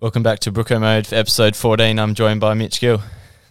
[0.00, 1.98] Welcome back to Brooko Mode for episode 14.
[1.98, 3.02] I'm joined by Mitch Gill.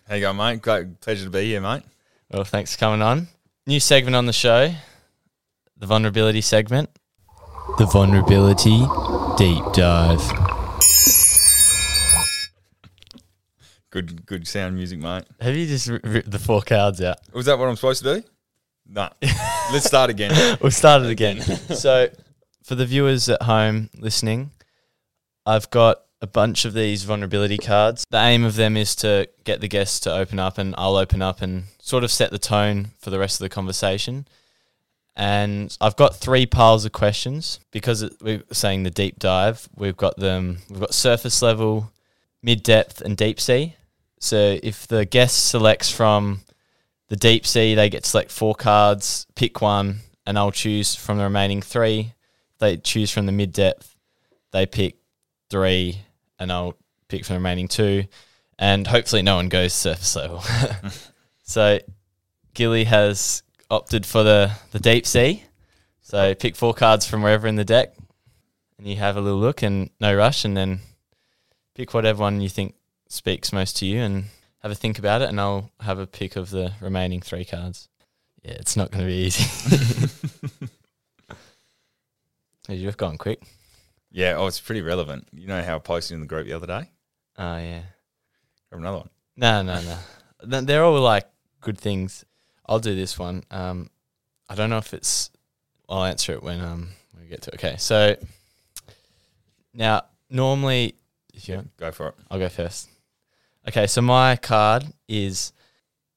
[0.08, 0.62] How you going, mate?
[0.62, 1.84] Great pleasure to be here, mate.
[2.32, 3.28] Well, thanks for coming on.
[3.66, 4.73] New segment on the show,
[5.76, 6.90] the vulnerability segment.
[7.78, 8.80] The vulnerability
[9.38, 10.22] deep dive.
[13.90, 15.26] Good, good sound music, mate.
[15.42, 17.18] Have you just ri- ripped the four cards out?
[17.34, 18.28] Was that what I'm supposed to do?
[18.88, 19.09] Nah.
[19.73, 20.58] Let's start again.
[20.62, 21.42] We'll start it again.
[21.42, 22.08] so,
[22.64, 24.52] for the viewers at home listening,
[25.45, 28.06] I've got a bunch of these vulnerability cards.
[28.10, 31.22] The aim of them is to get the guests to open up, and I'll open
[31.22, 34.28] up and sort of set the tone for the rest of the conversation.
[35.16, 39.68] And I've got three piles of questions because we're saying the deep dive.
[39.76, 40.59] We've got them.
[40.70, 41.92] We've got surface level,
[42.44, 43.76] mid depth, and deep sea.
[44.20, 46.42] So if the guest selects from
[47.09, 51.18] the deep sea, they get to select four cards, pick one, and I'll choose from
[51.18, 52.14] the remaining three.
[52.59, 53.96] They choose from the mid depth,
[54.52, 54.98] they pick
[55.50, 56.02] three,
[56.40, 56.76] and I'll
[57.08, 58.06] pick from the remaining two.
[58.60, 60.44] And hopefully, no one goes surface level.
[61.44, 61.80] so,
[62.54, 65.44] Gilly has opted for the, the deep sea.
[66.02, 67.94] So, pick four cards from wherever in the deck,
[68.78, 70.80] and you have a little look and no rush, and then
[71.76, 72.74] pick whatever one you think
[73.10, 74.26] speaks most to you and
[74.60, 77.88] have a think about it, and I'll have a pick of the remaining three cards.
[78.44, 79.46] Yeah, it's not going to be easy.
[82.70, 83.42] You've gone quick.
[84.17, 85.28] Yeah, oh, it's pretty relevant.
[85.31, 86.89] You know how I posted in the group the other day?
[87.38, 87.83] Oh yeah.
[88.67, 89.09] Grab another one.
[89.35, 90.61] No, no, no.
[90.61, 91.28] They're all like
[91.61, 92.25] good things.
[92.66, 93.44] I'll do this one.
[93.51, 93.91] Um,
[94.50, 95.29] I don't know if it's.
[95.88, 96.89] I'll answer it when um
[97.22, 97.53] we get to.
[97.53, 98.16] Okay, so
[99.75, 100.95] now normally,
[101.35, 102.16] if you Go for it.
[102.31, 102.89] I'll go first.
[103.67, 105.53] Okay, so my card is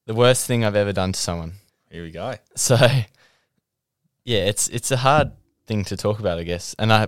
[0.07, 1.53] the worst thing I've ever done to someone.
[1.91, 2.33] Here we go.
[2.55, 2.77] So,
[4.25, 5.33] yeah, it's it's a hard
[5.67, 6.75] thing to talk about, I guess.
[6.79, 7.07] And I,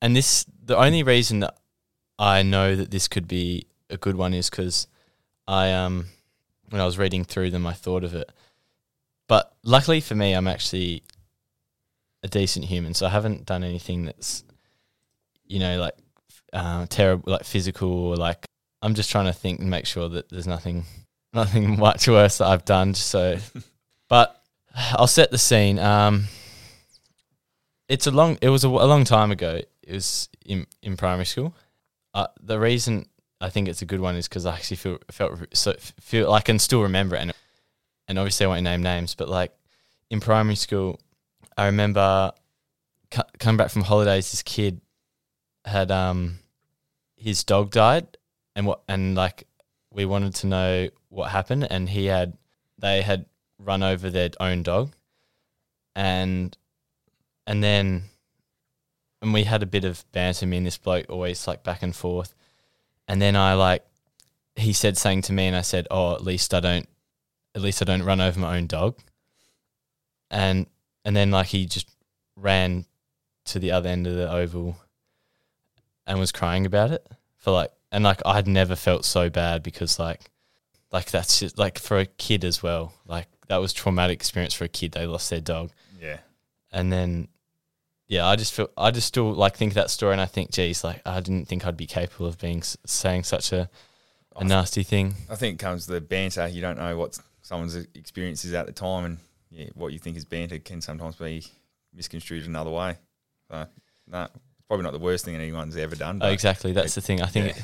[0.00, 1.56] and this the only reason that
[2.18, 4.86] I know that this could be a good one is because
[5.46, 6.06] I um
[6.70, 8.30] when I was reading through them, I thought of it.
[9.28, 11.02] But luckily for me, I'm actually
[12.22, 14.44] a decent human, so I haven't done anything that's
[15.46, 15.94] you know like
[16.52, 18.46] uh, terrible, like physical, or like
[18.82, 20.84] I'm just trying to think and make sure that there's nothing
[21.32, 22.94] nothing much worse that I've done.
[22.94, 23.38] So,
[24.08, 24.42] but
[24.92, 25.78] I'll set the scene.
[25.78, 26.24] Um,
[27.88, 28.38] it's a long.
[28.40, 29.60] It was a, a long time ago.
[29.90, 31.52] It was in in primary school.
[32.14, 33.06] Uh, the reason
[33.40, 36.40] I think it's a good one is because I actually feel felt so feel I
[36.40, 37.32] can still remember it, and
[38.06, 39.52] and obviously I won't name names, but like
[40.08, 41.00] in primary school,
[41.56, 42.30] I remember
[43.10, 44.30] co- coming back from holidays.
[44.30, 44.80] This kid
[45.64, 46.38] had um
[47.16, 48.16] his dog died,
[48.54, 49.48] and what and like
[49.92, 52.38] we wanted to know what happened, and he had
[52.78, 53.26] they had
[53.58, 54.92] run over their own dog,
[55.96, 56.56] and
[57.44, 58.04] and then
[59.22, 60.46] and we had a bit of banter.
[60.46, 62.34] Me and this bloke always like back and forth,
[63.08, 63.84] and then I like
[64.56, 66.88] he said something to me, and I said, "Oh, at least I don't,
[67.54, 68.98] at least I don't run over my own dog,"
[70.30, 70.66] and
[71.04, 71.88] and then like he just
[72.36, 72.86] ran
[73.46, 74.76] to the other end of the oval
[76.06, 79.98] and was crying about it for like and like I'd never felt so bad because
[79.98, 80.30] like
[80.92, 84.64] like that's just like for a kid as well like that was traumatic experience for
[84.64, 85.70] a kid they lost their dog
[86.00, 86.18] Yeah.
[86.72, 87.28] and then
[88.10, 90.84] yeah I just feel I just still like think that story and I think geez
[90.84, 93.70] like I didn't think I'd be capable of being saying such a
[94.36, 96.46] a nasty thing I think it comes to the banter.
[96.48, 99.18] You don't know what someone's experience is at the time, and
[99.50, 101.44] yeah, what you think is banter can sometimes be
[101.92, 102.96] misconstrued another way.
[103.50, 103.66] So,
[104.06, 104.32] no, it's
[104.68, 106.20] probably not the worst thing anyone's ever done.
[106.22, 107.62] Oh, exactly that's the thing I think yeah.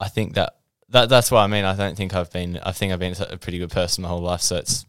[0.00, 0.56] I think that
[0.90, 1.64] that that's what I mean.
[1.64, 2.58] I don't think I've been.
[2.62, 4.42] I think I've been a pretty good person my whole life.
[4.42, 4.84] So it's,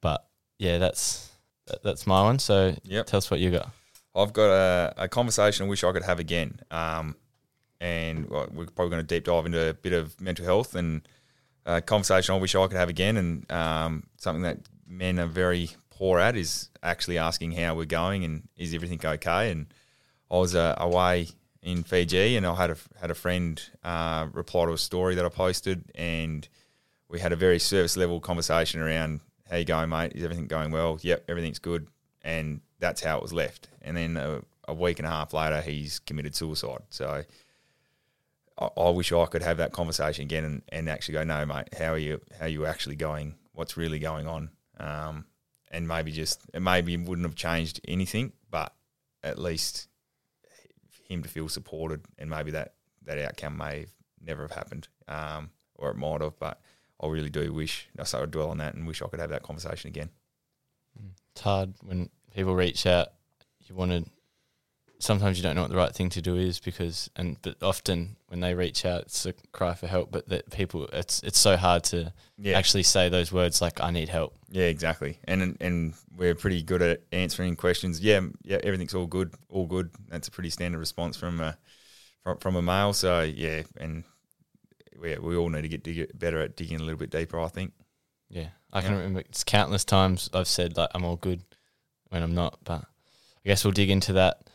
[0.00, 0.24] but
[0.58, 1.30] yeah, that's
[1.66, 2.38] that, that's my one.
[2.38, 3.06] So Yep.
[3.06, 3.70] tell us what you got.
[4.16, 6.60] I've got a, a conversation I wish I could have again.
[6.70, 7.16] Um,
[7.80, 11.06] and we're probably going to deep dive into a bit of mental health and
[11.66, 13.16] a conversation I wish I could have again.
[13.16, 18.24] And um, something that men are very poor at is actually asking how we're going
[18.24, 19.50] and is everything okay.
[19.50, 19.66] And
[20.30, 21.28] I was uh, away
[21.62, 25.24] in Fiji and I had a had a friend uh, reply to a story that
[25.24, 26.48] I posted and
[27.08, 29.20] we had a very service level conversation around
[29.50, 30.12] how you going, mate?
[30.14, 30.98] Is everything going well?
[31.02, 31.86] Yep, everything's good,
[32.22, 33.68] and that's how it was left.
[33.82, 36.82] And then a, a week and a half later, he's committed suicide.
[36.90, 37.24] So
[38.58, 41.68] I, I wish I could have that conversation again and, and actually go, no, mate,
[41.78, 42.20] how are you?
[42.38, 43.34] How are you actually going?
[43.52, 44.50] What's really going on?
[44.78, 45.24] Um,
[45.70, 48.74] and maybe just it maybe wouldn't have changed anything, but
[49.22, 49.88] at least
[51.08, 52.74] him to feel supported, and maybe that
[53.04, 56.38] that outcome may have never have happened, um, or it might have.
[56.38, 56.60] But
[57.00, 59.42] I really do wish I I dwell on that and wish I could have that
[59.42, 60.10] conversation again.
[61.32, 63.08] It's hard when people reach out.
[63.66, 64.04] You want to.
[64.98, 68.16] Sometimes you don't know what the right thing to do is because, and but often
[68.28, 70.10] when they reach out, it's a cry for help.
[70.10, 73.90] But that people, it's it's so hard to Yeah, actually say those words like "I
[73.90, 75.18] need help." yeah, exactly.
[75.24, 78.00] And and we're pretty good at answering questions.
[78.00, 79.90] Yeah, yeah, everything's all good, all good.
[80.08, 81.58] That's a pretty standard response from a
[82.22, 82.94] from, from a male.
[82.94, 84.04] So yeah, and
[84.98, 87.38] we we all need to get, to get better at digging a little bit deeper.
[87.38, 87.72] I think.
[88.30, 88.96] Yeah, I can Yeah.
[88.98, 91.42] remember it's countless times I've said like I'm all good
[92.08, 92.58] when I'm not.
[92.64, 94.48] But I guess we'll dig into that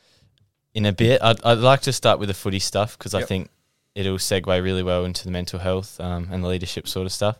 [0.74, 1.22] in a bit.
[1.22, 3.50] I'd I'd like to start with the footy stuff because I think
[3.96, 7.38] it'll segue really well into the mental health um, and the leadership sort of stuff.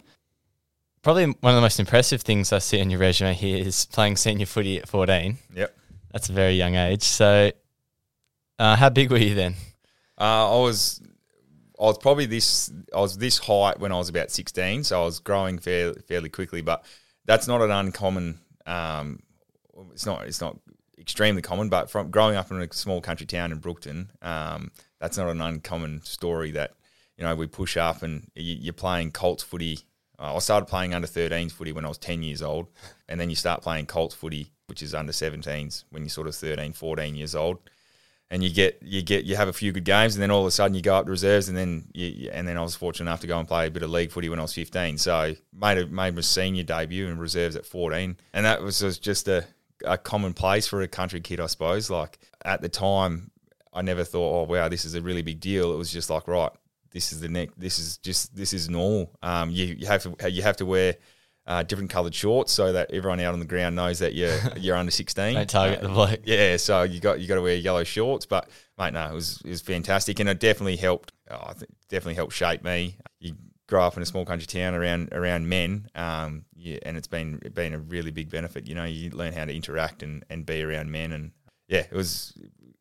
[1.02, 4.18] Probably one of the most impressive things I see on your resume here is playing
[4.18, 5.38] senior footy at 14.
[5.56, 5.76] Yep.
[6.12, 7.02] That's a very young age.
[7.04, 7.52] So,
[8.60, 9.56] uh, how big were you then?
[10.20, 11.02] Uh, I was
[11.80, 15.06] I was probably this I was this height when I was about sixteen, so I
[15.06, 16.62] was growing fairly fairly quickly.
[16.62, 16.86] But
[17.26, 18.40] that's not an uncommon.
[18.68, 19.24] Um,
[19.92, 20.58] it's not it's not
[20.98, 25.18] extremely common, but from growing up in a small country town in Brookton, um, that's
[25.18, 26.52] not an uncommon story.
[26.52, 26.74] That
[27.18, 29.80] you know we push up and you, you're playing Colts footy.
[30.20, 32.68] Uh, I started playing under 13s footy when I was 10 years old,
[33.10, 36.36] and then you start playing Colts footy, which is under 17s when you're sort of
[36.36, 37.58] 13, 14 years old
[38.32, 40.48] and you get you get you have a few good games, and then all of
[40.48, 43.12] a sudden you go up to reserves, and then you, and then I was fortunate
[43.12, 44.98] enough to go and play a bit of league footy when I was 15.
[44.98, 49.28] So made a, made my senior debut in reserves at 14, and that was just
[49.28, 49.46] a,
[49.86, 51.90] a commonplace for a country kid, I suppose.
[51.90, 53.32] Like at the time,
[53.74, 55.74] I never thought, oh wow, this is a really big deal.
[55.74, 56.52] It was just like right,
[56.92, 59.12] this is the next, this is just this is normal.
[59.24, 60.96] Um, you you have to you have to wear.
[61.48, 64.76] Uh, different coloured shorts so that everyone out on the ground knows that you're you're
[64.76, 65.34] under 16.
[65.34, 66.20] Don't target Uh, the bloke.
[66.24, 68.48] yeah, so you got you got to wear yellow shorts, but
[68.78, 71.12] mate, no, it was it was fantastic, and it definitely helped.
[71.32, 72.96] Oh, I think definitely helped shape me.
[73.20, 73.34] You
[73.72, 77.40] grow up in a small country town around around men, um, yeah, and it's been
[77.54, 78.68] been a really big benefit.
[78.68, 81.32] You know, you learn how to interact and, and be around men, and
[81.70, 82.34] yeah, it was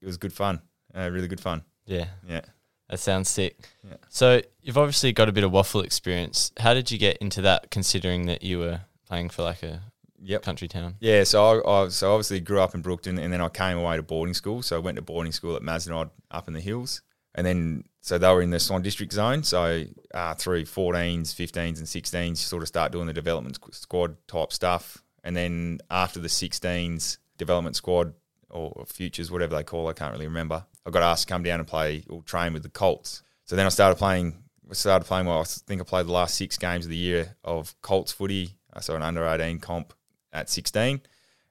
[0.03, 0.61] it was good fun,
[0.95, 1.63] uh, really good fun.
[1.87, 2.41] Yeah, Yeah.
[2.89, 3.57] that sounds sick.
[3.89, 3.97] Yeah.
[4.09, 6.51] So you've obviously got a bit of WAFL experience.
[6.59, 9.83] How did you get into that, considering that you were playing for like a
[10.23, 10.43] Yep.
[10.43, 10.97] country town?
[11.01, 13.97] Yeah, so I, I so obviously grew up in Brookton, and then I came away
[13.97, 14.61] to boarding school.
[14.63, 17.01] So I went to boarding school at Mazenod up in the hills,
[17.37, 19.43] and then so they were in the Swan District zone.
[19.43, 24.17] So uh, through 14s, 15s, and 16s, you sort of start doing the development squad
[24.27, 28.15] type stuff, and then after the 16s, development squad
[28.49, 30.65] or futures, whatever they call, I can't really remember.
[30.87, 33.23] I got asked to come down and play or train with the Colts.
[33.45, 34.43] So then I started playing.
[34.71, 35.27] I started playing.
[35.27, 38.57] Well, I think I played the last six games of the year of Colts footy.
[38.73, 39.93] uh, So an under 18 comp
[40.33, 41.01] at 16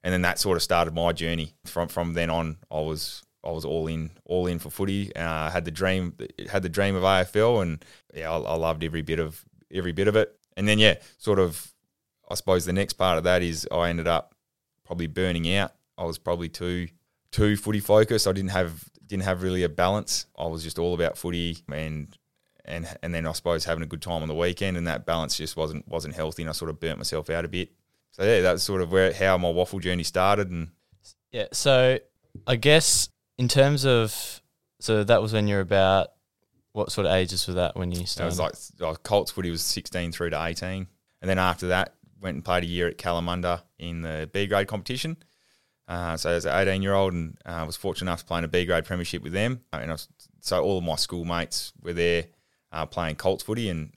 [0.04, 3.52] and then that sort of started my journey from from then on I was I
[3.52, 5.14] was all in all in for footy.
[5.16, 6.16] Uh, had the dream
[6.50, 9.44] had the dream of AFL and yeah I, I loved every bit of
[9.74, 10.38] every bit of it.
[10.56, 11.74] And then yeah sort of
[12.30, 14.36] I suppose the next part of that is I ended up
[14.86, 15.74] probably burning out.
[15.98, 16.90] I was probably too
[17.32, 18.28] too footy focused.
[18.28, 20.28] I didn't have didn't have really a balance.
[20.38, 22.16] I was just all about footy and
[22.66, 25.36] and and then I suppose having a good time on the weekend and that balance
[25.36, 27.72] just wasn't wasn't healthy and I sort of burnt myself out a bit.
[28.12, 30.70] So yeah, that's sort of where how my WAFL journey started, and
[31.32, 31.48] Yeah.
[31.52, 32.00] So
[32.46, 34.42] I guess in terms of
[34.80, 36.10] so that was when you're about
[36.74, 38.28] what sort of ages was that when you started?
[38.28, 40.88] it was like uh, Colts footy was sixteen through to eighteen,
[41.22, 44.68] and then after that went and played a year at Kalamunda in the B grade
[44.68, 45.18] competition.
[45.88, 48.44] Uh, so as an eighteen year old, and uh, was fortunate enough to play in
[48.44, 49.62] a B grade premiership with them.
[49.74, 50.10] And I was,
[50.42, 52.26] so all of my schoolmates were there
[52.72, 53.94] uh, playing Colts footy, and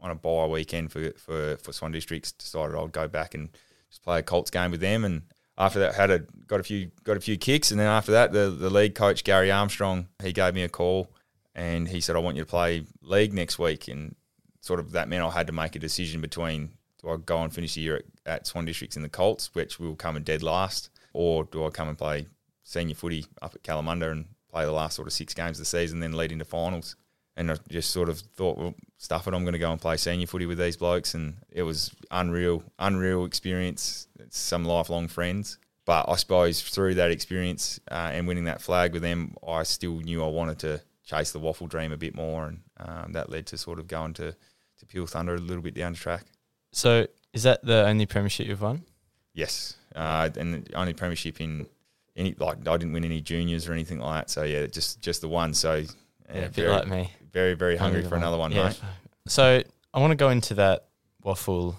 [0.00, 3.50] on a bye weekend for for for Swan Districts, decided I'd go back and
[3.90, 5.22] just play a Colts game with them, and
[5.56, 8.32] after that had a got a few got a few kicks, and then after that
[8.32, 11.10] the the league coach Gary Armstrong he gave me a call,
[11.54, 14.14] and he said I want you to play league next week, and
[14.60, 17.52] sort of that meant I had to make a decision between do I go and
[17.52, 20.42] finish the year at, at Swan Districts in the Colts, which will come in dead
[20.42, 22.26] last, or do I come and play
[22.62, 25.66] senior footy up at Kalamunda and play the last sort of six games of the
[25.66, 26.96] season, then lead into finals.
[27.36, 29.96] And I just sort of thought, well, stuff it, I'm going to go and play
[29.96, 34.06] senior footy with these blokes, and it was unreal, unreal experience.
[34.20, 38.92] It's some lifelong friends, but I suppose through that experience uh, and winning that flag
[38.92, 42.46] with them, I still knew I wanted to chase the WAFL dream a bit more,
[42.46, 44.34] and um, that led to sort of going to
[44.78, 46.24] to Peel Thunder a little bit down the track.
[46.72, 48.84] So is that the only premiership you've won?
[49.32, 51.66] Yes, uh, and the only premiership in
[52.16, 54.30] any like I didn't win any juniors or anything like that.
[54.30, 55.52] So yeah, just just the one.
[55.54, 55.86] So yeah,
[56.28, 57.12] Yeah, a bit very, like me.
[57.34, 58.68] Very very hungry for another one, Yeah.
[58.68, 58.80] mate.
[59.26, 59.62] So
[59.92, 60.86] I want to go into that
[61.24, 61.74] WAFL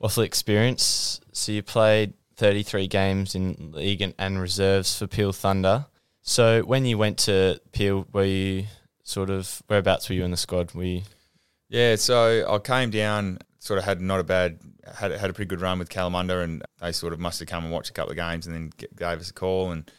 [0.00, 1.20] WAFL experience.
[1.32, 5.86] So you played 33 games in league and, and reserves for Peel Thunder.
[6.22, 8.66] So when you went to Peel, were you
[9.02, 10.72] sort of whereabouts were you in the squad?
[10.74, 11.02] Were you
[11.68, 14.60] Yeah, so I came down, sort of had not a bad,
[14.94, 17.64] had had a pretty good run with Kalamunda, and they sort of must have come
[17.64, 19.90] and watched a couple of games, and then gave us a call, and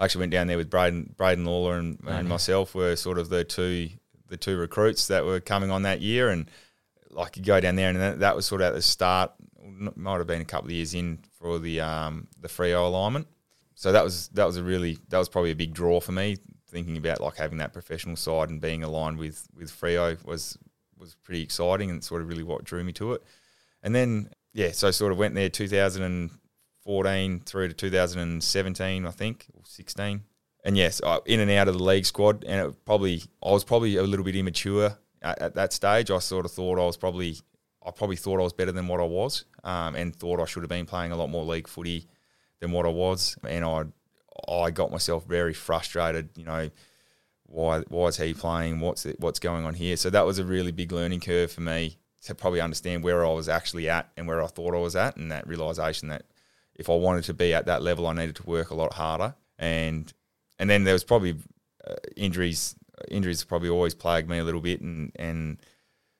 [0.00, 2.22] I actually went down there with Braden, Braden Lawler, and, and Okay.
[2.28, 3.90] myself were sort of the two
[4.30, 6.50] the two recruits that were coming on that year, and
[7.10, 9.32] like you go down there, and that, that was sort of at the start,
[9.96, 13.26] might have been a couple of years in for the um, the Freo alignment.
[13.74, 16.36] So that was that was a really that was probably a big draw for me.
[16.68, 20.56] Thinking about like having that professional side and being aligned with with Freo was
[20.96, 23.22] was pretty exciting and sort of really what drew me to it.
[23.82, 29.62] And then yeah, so sort of went there 2014 through to 2017, I think, or
[29.64, 30.22] 16.
[30.64, 33.96] And yes, in and out of the league squad, and it probably I was probably
[33.96, 36.10] a little bit immature at, at that stage.
[36.10, 37.36] I sort of thought I was probably
[37.84, 40.62] I probably thought I was better than what I was, um, and thought I should
[40.62, 42.06] have been playing a lot more league footy
[42.60, 43.84] than what I was, and I
[44.48, 46.30] I got myself very frustrated.
[46.36, 46.70] You know,
[47.46, 48.80] why why is he playing?
[48.80, 49.96] What's it, what's going on here?
[49.96, 53.32] So that was a really big learning curve for me to probably understand where I
[53.32, 56.24] was actually at and where I thought I was at, and that realization that
[56.74, 59.34] if I wanted to be at that level, I needed to work a lot harder.
[59.58, 60.12] And
[60.60, 61.36] and then there was probably
[61.84, 62.76] uh, injuries.
[63.10, 65.56] Injuries probably always plagued me a little bit, and and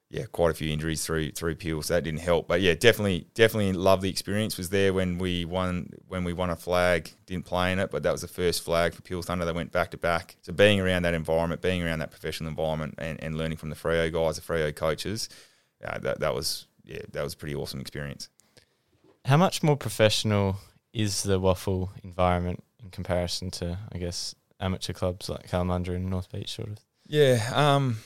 [0.08, 2.48] yeah, quite a few injuries through through Peel, so that didn't help.
[2.48, 4.56] But yeah, definitely definitely love the experience.
[4.56, 8.02] Was there when we won when we won a flag, didn't play in it, but
[8.02, 9.44] that was the first flag for Peel Thunder.
[9.44, 10.36] They went back to back.
[10.40, 13.76] So being around that environment, being around that professional environment, and, and learning from the
[13.76, 15.28] Freo guys, the Freo coaches,
[15.84, 18.30] uh, that that was yeah, that was a pretty awesome experience.
[19.26, 20.56] how much more professional
[20.92, 26.30] is the WAFL environment in comparison to I guess amateur clubs like Kalamunda and North
[26.30, 26.78] Beach sort of?
[27.06, 27.98] Yeah, um,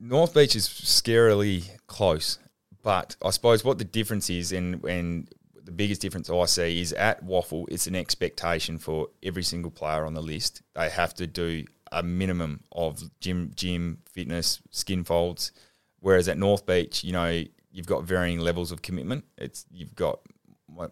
[0.00, 2.38] North Beach is scarily close,
[2.82, 5.28] but I suppose what the difference is, and and
[5.64, 10.04] the biggest difference I see is at WAFL, it's an expectation for every single player
[10.04, 10.62] on the list.
[10.74, 15.52] They have to do a minimum of gym, gym, fitness, skin folds,
[16.00, 19.24] whereas at North Beach, you know, you've got varying levels of commitment.
[19.38, 20.20] It's you've got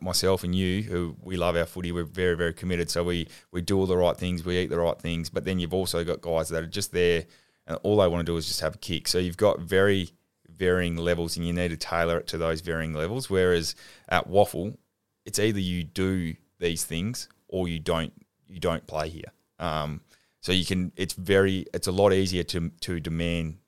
[0.01, 2.91] myself and you who we love our footy we're very very committed.
[2.91, 5.59] So we we do all the right things we eat the right things but then
[5.59, 7.25] you've also got guys that are just there
[7.67, 9.09] and all they want to do is just have a kick.
[9.09, 10.11] So you've got very
[10.49, 13.31] varying levels and you need to tailor it to those varying levels.
[13.31, 13.75] Whereas
[14.09, 14.77] at WAFL
[15.25, 18.13] it's either you do these things or you don't
[18.47, 19.33] you don't play here.
[19.59, 20.01] Um,
[20.41, 23.59] so you can it's very it's a lot easier to to demand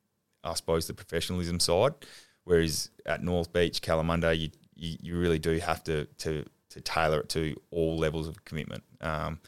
[0.45, 1.95] I suppose the professionalism side.
[2.45, 4.51] Whereas at North Beach Kalamunda you
[4.83, 8.83] you, you really do have to, to to tailor it to all levels of commitment.
[9.01, 9.41] Um,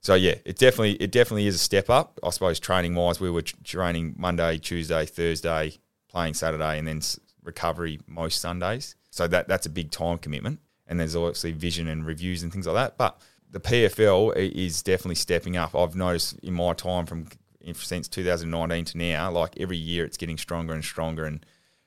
[0.00, 2.18] so yeah, it definitely it definitely is a step up.
[2.22, 5.74] I suppose training wise, we were training Monday, Tuesday, Thursday,
[6.08, 7.00] playing Saturday, and then
[7.42, 8.94] recovery most Sundays.
[9.10, 10.60] So that that's a big time commitment.
[10.86, 12.96] And there's obviously vision and reviews and things like that.
[12.96, 15.74] But the PFL is definitely stepping up.
[15.74, 17.26] I've noticed in my time from
[17.74, 21.24] since 2019 to now, like every year, it's getting stronger and stronger.
[21.24, 21.44] And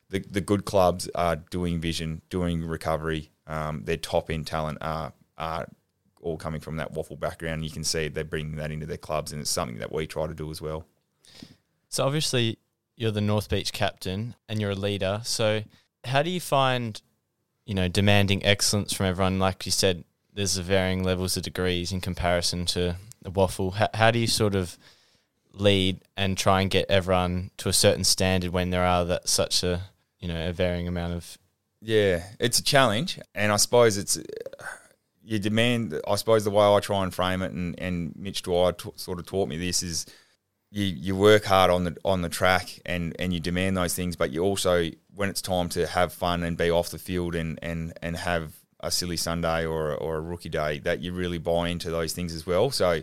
[0.09, 3.31] the, the good clubs are doing vision, doing recovery.
[3.47, 5.67] Um, their top end talent are are
[6.21, 7.63] all coming from that WAFL background.
[7.63, 10.27] You can see they're bringing that into their clubs, and it's something that we try
[10.27, 10.85] to do as well.
[11.87, 12.59] So obviously
[12.95, 15.21] you're the North Beach captain and you're a leader.
[15.23, 15.63] So
[16.03, 17.01] how do you find,
[17.65, 19.39] you know, demanding excellence from everyone?
[19.39, 23.73] Like you said, there's a varying levels of degrees in comparison to the WAFL.
[23.73, 24.77] How, how do you sort of
[25.53, 29.63] lead and try and get everyone to a certain standard when there are that such
[29.63, 29.81] a
[30.19, 31.37] you know a varying amount of
[31.81, 34.19] Yeah, it's a challenge, and I suppose it's
[35.23, 35.99] you demand.
[36.07, 39.19] I suppose the way I try and frame it, and, and Mitch Dwyer t- sort
[39.19, 40.05] of taught me this is
[40.71, 44.15] you you work hard on the on the track and and you demand those things,
[44.15, 47.59] but you also when it's time to have fun and be off the field and
[47.61, 51.69] and and have a silly Sunday or or a rookie day that you really buy
[51.69, 52.71] into those things as well.
[52.71, 53.01] So.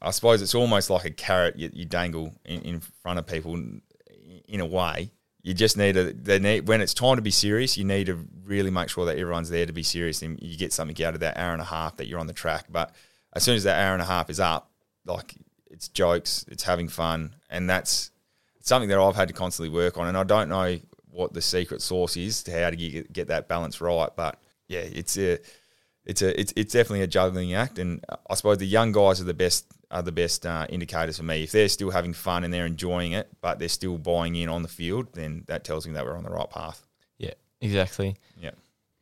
[0.00, 3.54] I suppose it's almost like a carrot you, you dangle in, in front of people
[3.54, 3.82] in,
[4.46, 5.10] in a way.
[5.44, 7.76] You just need to they need when it's time to be serious.
[7.76, 10.72] You need to really make sure that everyone's there to be serious and you get
[10.72, 12.64] something out of that hour and a half that you're on the track.
[12.70, 12.94] But
[13.34, 14.70] as soon as that hour and a half is up,
[15.04, 15.34] like
[15.70, 18.10] it's jokes, it's having fun, and that's
[18.60, 20.06] something that I've had to constantly work on.
[20.06, 20.78] And I don't know
[21.10, 24.80] what the secret sauce is to how to get, get that balance right, but yeah,
[24.80, 25.40] it's a
[26.06, 29.24] it's a it's, it's definitely a juggling act, and I suppose the young guys are
[29.24, 31.44] the best are the best uh, indicators for me.
[31.44, 34.62] If they're still having fun and they're enjoying it, but they're still buying in on
[34.62, 36.86] the field, then that tells me that we're on the right path.
[37.18, 38.16] Yeah, exactly.
[38.40, 38.52] Yeah.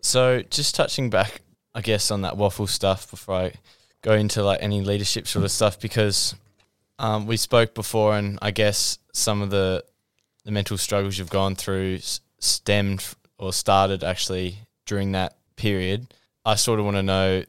[0.00, 1.40] So just touching back,
[1.74, 3.52] I guess, on that WAFL stuff before I
[4.02, 6.34] go into like any leadership sort of stuff, because
[6.98, 9.84] um, we spoke before, and I guess some of the
[10.44, 12.00] the mental struggles you've gone through
[12.40, 13.04] stemmed
[13.38, 16.12] or started actually during that period.
[16.44, 17.44] I sort of want to know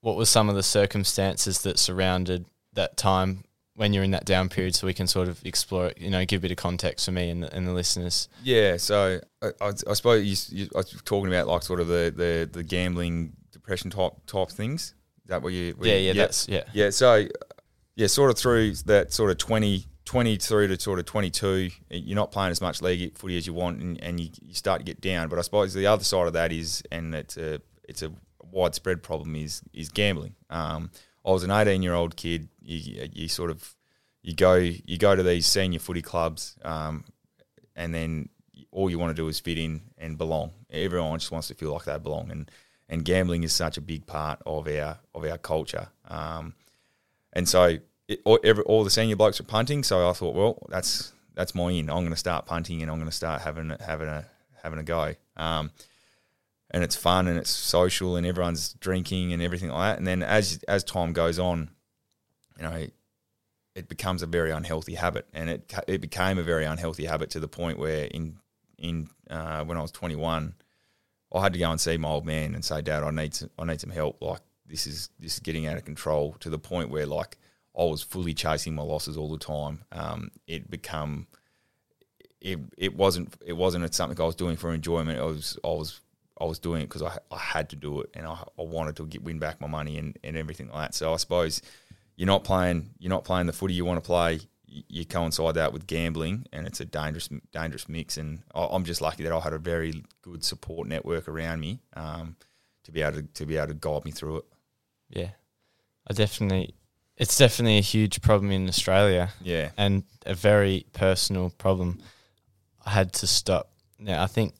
[0.00, 2.44] what were some of the circumstances that surrounded
[2.78, 3.44] that time
[3.74, 5.98] when you're in that down period, so we can sort of explore it.
[6.00, 8.28] You know, give a bit of context for me and the, and the listeners.
[8.42, 11.86] Yeah, so I, I, I suppose you, you, I was talking about like sort of
[11.86, 14.94] the, the, the gambling depression type type things.
[15.24, 15.74] Is that what you?
[15.76, 16.64] what Yeah, you- yeah, that's yeah.
[16.72, 17.26] Yeah, so
[17.94, 22.16] yeah, sort of through that sort of 20, 20 through to sort of 22, you're
[22.16, 24.84] not playing as much league footy as you want and, and you, you start to
[24.84, 25.28] get down.
[25.28, 28.10] But I suppose the other side of that is, and it's a, it's a
[28.50, 30.34] widespread problem, is is gambling.
[30.50, 30.90] Um,
[31.24, 32.48] I was an 18 year old kid.
[32.62, 33.74] You, you sort of
[34.22, 37.04] you go you go to these senior footy clubs, um,
[37.76, 38.28] and then
[38.70, 40.52] all you want to do is fit in and belong.
[40.70, 42.50] Everyone just wants to feel like they belong, and
[42.88, 45.88] and gambling is such a big part of our of our culture.
[46.08, 46.54] Um,
[47.32, 49.82] and so it, all, every, all the senior blokes are punting.
[49.82, 51.90] So I thought, well, that's that's my in.
[51.90, 54.24] I'm going to start punting and I'm going to start having having a
[54.62, 55.14] having a go.
[55.36, 55.70] Um,
[56.70, 59.98] and it's fun and it's social and everyone's drinking and everything like that.
[59.98, 61.70] And then as as time goes on,
[62.56, 62.86] you know,
[63.74, 67.40] it becomes a very unhealthy habit, and it it became a very unhealthy habit to
[67.40, 68.36] the point where in
[68.78, 70.54] in uh, when I was 21,
[71.32, 73.50] I had to go and see my old man and say, Dad, I need some,
[73.58, 74.22] I need some help.
[74.22, 77.38] Like this is this is getting out of control to the point where like
[77.78, 79.84] I was fully chasing my losses all the time.
[79.92, 81.28] Um, it become
[82.40, 85.18] it it wasn't it wasn't something I was doing for enjoyment.
[85.18, 86.00] I was I was
[86.40, 88.96] I was doing it because I, I had to do it and I, I wanted
[88.96, 90.94] to get win back my money and, and everything like that.
[90.94, 91.62] So I suppose
[92.16, 94.40] you're not playing you're not playing the footy you want to play.
[94.70, 98.18] You, coincide that with gambling, and it's a dangerous dangerous mix.
[98.18, 101.80] And I, I'm just lucky that I had a very good support network around me
[101.94, 102.36] um,
[102.84, 104.44] to be able to to be able to guide me through it.
[105.08, 105.30] Yeah,
[106.06, 106.74] I definitely.
[107.16, 112.00] It's definitely a huge problem in Australia Yeah, and a very personal problem.
[112.84, 113.70] I had to stop.
[113.98, 114.54] Now I think,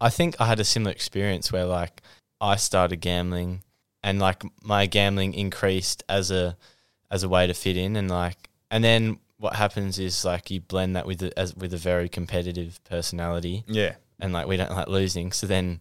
[0.00, 2.02] I think I had a similar experience where like
[2.40, 3.62] I started gambling,
[4.02, 6.56] and like my gambling increased as a
[7.10, 10.60] as a way to fit in, and like and then what happens is like you
[10.60, 14.72] blend that with a, as with a very competitive personality, yeah, and like we don't
[14.72, 15.32] like losing.
[15.32, 15.80] So then,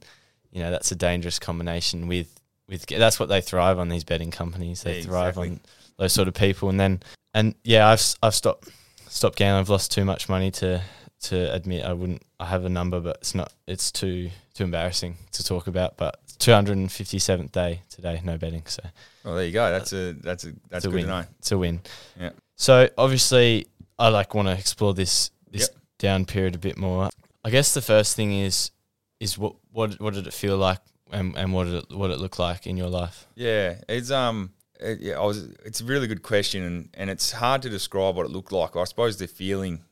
[0.51, 4.31] you know, that's a dangerous combination with with that's what they thrive on these betting
[4.31, 4.83] companies.
[4.83, 5.49] They Yeah, thrive exactly.
[5.49, 5.59] on
[5.97, 7.01] those sort of people, and then
[7.33, 8.69] and yeah, I've I've stopped
[9.07, 9.61] stopped gambling.
[9.61, 10.81] I've lost too much money to
[11.29, 11.85] to admit.
[11.85, 12.21] I wouldn't.
[12.39, 13.51] I have a number, but it's not.
[13.67, 15.97] It's too too embarrassing to talk about.
[15.97, 18.63] But two hundred and fifty seventh day today, no betting.
[18.67, 18.83] So
[19.23, 19.69] Well, there you go.
[19.71, 21.05] That's a that's a that's a good win.
[21.05, 21.23] to know.
[21.39, 21.81] it's a win.
[22.19, 22.31] Yeah.
[22.55, 23.67] So obviously,
[23.99, 25.81] I like want to explore this this Yep.
[25.99, 27.09] down period a bit more.
[27.43, 28.71] I guess the first thing is
[29.19, 30.79] is what what what did it feel like
[31.11, 33.27] and and what did it what it look like in your life?
[33.35, 35.45] Yeah, it's um, it, yeah, I was.
[35.65, 38.75] It's a really good question, and, and it's hard to describe what it looked like.
[38.75, 39.83] I suppose the feeling,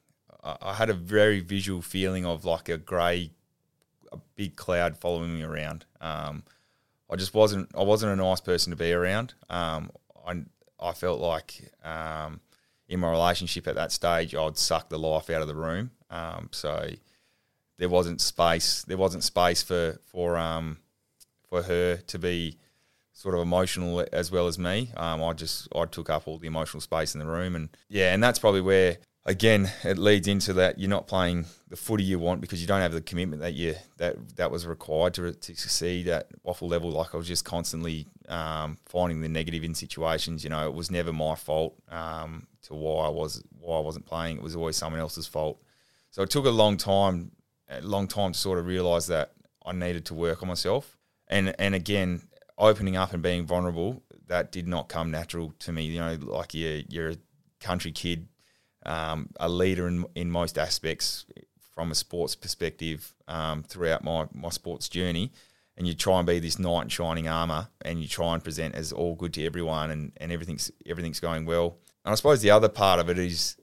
[0.44, 3.32] I, had a very visual feeling of like a grey,
[4.12, 5.86] a big cloud following me around.
[6.02, 6.44] Um,
[7.10, 7.70] I just wasn't.
[7.78, 9.34] I wasn't a nice person to be around.
[9.50, 9.92] Um,
[10.26, 10.44] I
[10.80, 12.42] I felt like um,
[12.90, 15.92] in my relationship at that stage, I'd suck the life out of the room.
[16.10, 16.90] Um, so
[17.78, 18.84] there wasn't space.
[18.84, 20.78] There wasn't space for for um
[21.50, 22.58] for her to be
[23.14, 24.92] sort of emotional as well as me.
[24.98, 28.14] Um, I just I took up all the emotional space in the room, and yeah,
[28.14, 32.20] and that's probably where again it leads into that you're not playing the footy you
[32.20, 35.56] want because you don't have the commitment that you that that was required to to
[35.56, 36.92] succeed at WAFL level.
[36.92, 40.44] Like I was just constantly um, finding the negative in situations.
[40.44, 44.06] You know, it was never my fault um, to why I was why I wasn't
[44.06, 44.38] playing.
[44.38, 45.60] It was always someone else's fault.
[46.12, 47.32] So it took a long time,
[47.68, 49.32] a long time to sort of realize that
[49.66, 50.96] I needed to work on myself.
[51.28, 52.22] And and again,
[52.56, 55.86] opening up and being vulnerable, that did not come natural to me.
[55.86, 57.18] You know, like you're you're a
[57.60, 58.28] country kid,
[58.86, 61.26] um, a leader in in most aspects
[61.74, 65.32] from a sports perspective um, throughout my my sports journey.
[65.76, 68.76] And you try and be this knight in shining armor, and you try and present
[68.76, 71.78] as all good to everyone, and, and everything's everything's going well.
[72.06, 73.56] And I suppose the other part of it is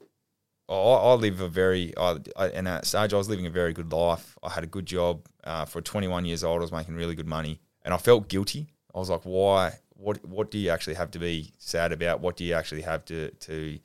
[0.67, 3.49] I, I live a very, I, I, and at that stage I was living a
[3.49, 4.37] very good life.
[4.41, 5.27] I had a good job.
[5.43, 8.67] Uh, for 21 years old, I was making really good money, and I felt guilty.
[8.93, 9.79] I was like, why?
[9.89, 10.25] What?
[10.25, 12.21] What do you actually have to be sad about?
[12.21, 13.79] What do you actually have to to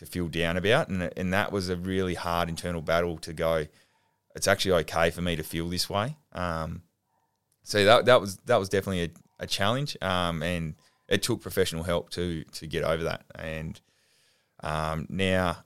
[0.00, 0.88] to feel down about?
[0.88, 3.66] And and that was a really hard internal battle to go.
[4.34, 6.16] It's actually okay for me to feel this way.
[6.32, 6.82] Um,
[7.62, 10.74] so that that was that was definitely a, a challenge, um, and
[11.08, 13.24] it took professional help to to get over that.
[13.34, 13.80] And
[14.62, 15.64] Um, now,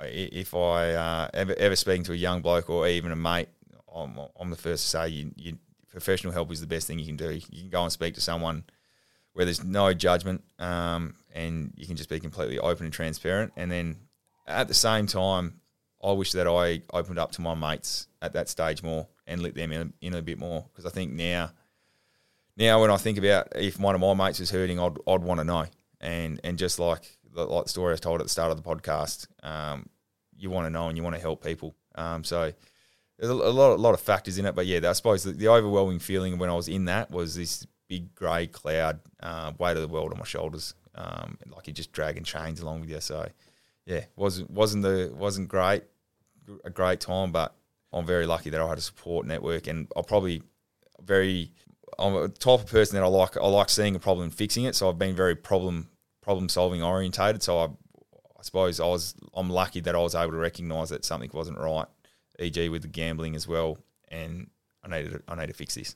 [0.00, 3.48] if I uh, ever ever speaking to a young bloke or even a mate,
[3.94, 7.06] I'm, I'm the first to say you, you professional help is the best thing you
[7.06, 7.32] can do.
[7.32, 8.64] You can go and speak to someone
[9.34, 13.52] where there's no judgment, um, and you can just be completely open and transparent.
[13.56, 13.96] And then
[14.46, 15.60] at the same time,
[16.02, 19.54] I wish that I opened up to my mates at that stage more and let
[19.54, 21.50] them in, in a bit more because I think now,
[22.56, 25.40] now when I think about if one of my mates is hurting, I'd, I'd want
[25.40, 25.66] to know.
[26.00, 28.68] And and just like the, like the story I told at the start of the
[28.68, 29.88] podcast, um,
[30.36, 31.74] you want to know and you want to help people.
[31.94, 32.52] Um, so
[33.18, 35.32] there's a, a lot a lot of factors in it, but yeah, I suppose the,
[35.32, 39.76] the overwhelming feeling when I was in that was this big grey cloud, uh, weight
[39.76, 43.00] of the world on my shoulders, um, like you're just dragging chains along with you.
[43.00, 43.28] So
[43.86, 45.84] yeah, wasn't wasn't the wasn't great,
[46.64, 47.54] a great time, but
[47.92, 50.42] I'm very lucky that I had a support network, and I'll probably
[51.02, 51.52] very
[51.98, 54.64] I'm a type of person that I like I like seeing a problem and fixing
[54.64, 54.74] it.
[54.74, 55.88] So I've been very problem
[56.22, 57.42] problem solving orientated.
[57.42, 61.04] So I, I suppose I was I'm lucky that I was able to recognise that
[61.04, 61.86] something wasn't right,
[62.38, 62.68] e.g.
[62.68, 64.50] with the gambling as well, and
[64.82, 65.94] I needed I need to fix this.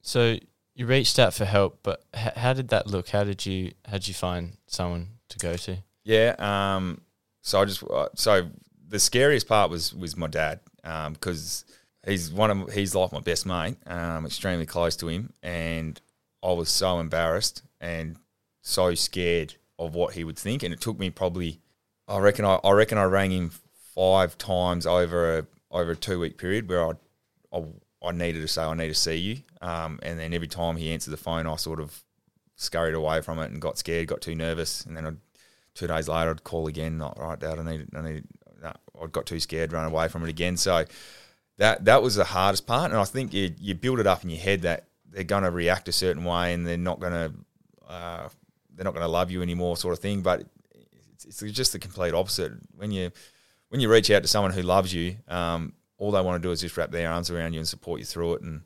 [0.00, 0.38] So
[0.74, 3.08] you reached out for help, but h- how did that look?
[3.10, 5.78] How did you how did you find someone to go to?
[6.04, 6.34] Yeah.
[6.38, 7.02] Um.
[7.42, 8.48] So I just uh, so
[8.88, 10.60] the scariest part was was my dad
[11.12, 11.64] because
[12.06, 13.76] he's one of he's like my best mate.
[13.86, 16.00] Um, extremely close to him, and
[16.42, 18.16] I was so embarrassed and
[18.62, 21.60] so scared of what he would think, and it took me probably
[22.08, 23.50] I reckon I, I reckon I rang him
[23.94, 26.92] five times over a over a two week period where I,
[27.52, 27.64] I
[28.04, 30.92] I needed to say I need to see you, um, and then every time he
[30.92, 32.02] answered the phone, I sort of
[32.56, 35.16] scurried away from it and got scared, got too nervous, and then I'd
[35.74, 36.98] two days later, I'd call again.
[36.98, 37.58] Not right, Dad.
[37.58, 38.24] I need, I need.
[38.62, 40.56] No, I got too scared, run away from it again.
[40.56, 40.84] So
[41.58, 44.30] that that was the hardest part, and I think you you build it up in
[44.30, 47.32] your head that they're going to react a certain way, and they're not going to
[47.88, 48.28] uh,
[48.74, 50.22] they're not going to love you anymore, sort of thing.
[50.22, 50.44] But
[51.24, 52.52] it's, it's just the complete opposite.
[52.76, 53.10] When you
[53.68, 56.50] when you reach out to someone who loves you, um, all they want to do
[56.50, 58.62] is just wrap their arms around you and support you through it, and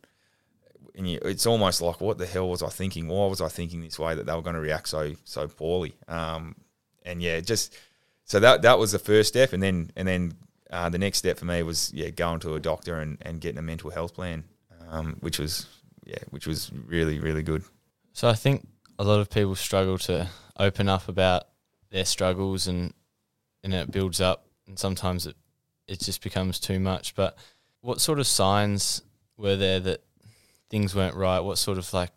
[0.95, 3.09] and you, it's almost like, what the hell was I thinking?
[3.09, 5.95] Why was I thinking this way that they were going to react so so poorly?
[6.09, 6.57] Um,
[7.05, 7.77] and yeah, just
[8.25, 10.33] so that that was the first step, and then and then
[10.71, 13.59] uh, the next step for me was yeah going to a doctor and, and getting
[13.59, 14.45] a mental health plan,
[14.89, 15.67] um, which was
[16.07, 17.65] yeah which was really really good.
[18.15, 18.67] So I think
[18.99, 20.27] a lot of people struggle to
[20.59, 21.43] open up about
[21.91, 22.95] their struggles and
[23.63, 25.37] and it builds up and sometimes it
[25.89, 27.15] it just becomes too much.
[27.15, 27.37] But
[27.81, 29.03] what sort of signs
[29.37, 30.03] were there that
[30.71, 31.41] things weren't right?
[31.41, 32.11] What sort of like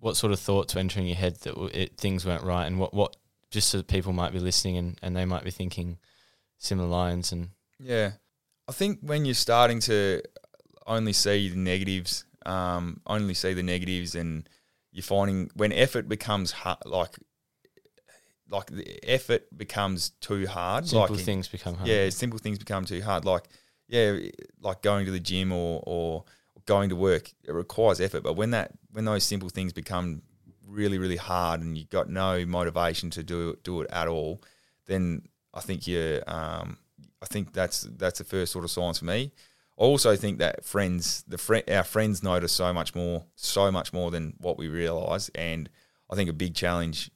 [0.00, 2.94] what sort of thoughts were entering your head that it, things weren't right and what
[2.94, 3.16] what
[3.50, 5.98] just so people might be listening and, and they might be thinking
[6.58, 8.12] similar lines and Yeah,
[8.68, 10.22] I think when you're starting to
[10.86, 14.48] only see the negatives, um, only see the negatives, and
[14.92, 17.16] you're finding when effort becomes hard, like
[18.48, 20.86] like the effort becomes too hard.
[20.86, 21.88] simple like in- things become hard.
[21.88, 23.24] yeah, simple things become too hard.
[23.24, 23.44] Like
[23.88, 24.16] yeah,
[24.60, 26.24] like going to the gym or or
[26.66, 28.22] going to work, it requires effort.
[28.22, 30.22] But when that when those simple things become
[30.66, 34.42] really really hard and you've got no motivation to do it, do it at all,
[34.86, 35.22] then
[35.54, 36.78] I think you um,
[37.22, 39.32] I think that's that's the first sort of signs for me.
[39.78, 43.92] I also think that friends, the friend, our friends notice so much more, so much
[43.92, 45.28] more than what we realise.
[45.34, 45.68] And
[46.10, 47.10] I think a big challenge,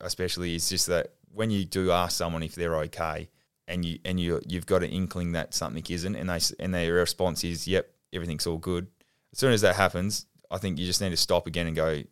[0.00, 3.28] especially, is just that when you do ask someone if they're okay,
[3.68, 6.94] and you and you you've got an inkling that something isn't, and they and their
[6.94, 8.88] response is, "Yep, everything's all good."
[9.32, 12.02] As soon as that happens, I think you just need to stop again and go,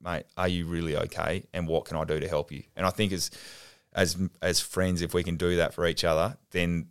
[0.00, 1.44] "Mate, are you really okay?
[1.52, 3.30] And what can I do to help you?" And I think as
[3.92, 6.88] as as friends, if we can do that for each other, then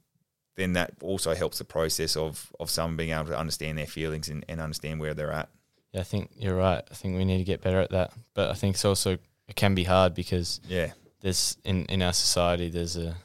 [0.56, 4.30] then that also helps the process of of someone being able to understand their feelings
[4.30, 5.50] and, and understand where they're at.
[5.92, 6.84] Yeah, I think you're right.
[6.90, 8.14] I think we need to get better at that.
[8.34, 9.18] But I think it's also
[9.52, 13.16] it can be hard because Yeah, there's in, in our society there's a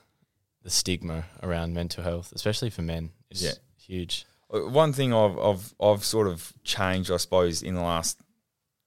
[0.63, 3.11] the stigma around mental health, especially for men.
[3.31, 3.53] Is Yeah.
[3.79, 4.27] huge.
[4.53, 8.19] Uh, one thing I've I've I've sort of changed, I suppose, in the last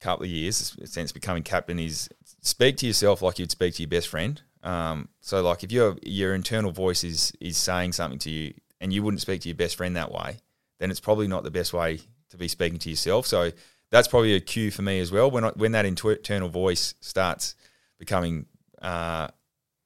[0.01, 2.09] couple of years since becoming captain is
[2.41, 4.41] speak to yourself like you'd speak to your best friend.
[4.63, 8.91] Um, so like if your your internal voice is is saying something to you and
[8.93, 10.37] you wouldn't speak to your best friend that way,
[10.79, 11.99] then it's probably not the best way
[12.31, 13.25] to be speaking to yourself.
[13.25, 13.51] So
[13.91, 15.31] that's probably a cue for me as well.
[15.31, 17.55] When I, when that internal voice starts
[17.97, 18.45] becoming
[18.81, 19.27] uh,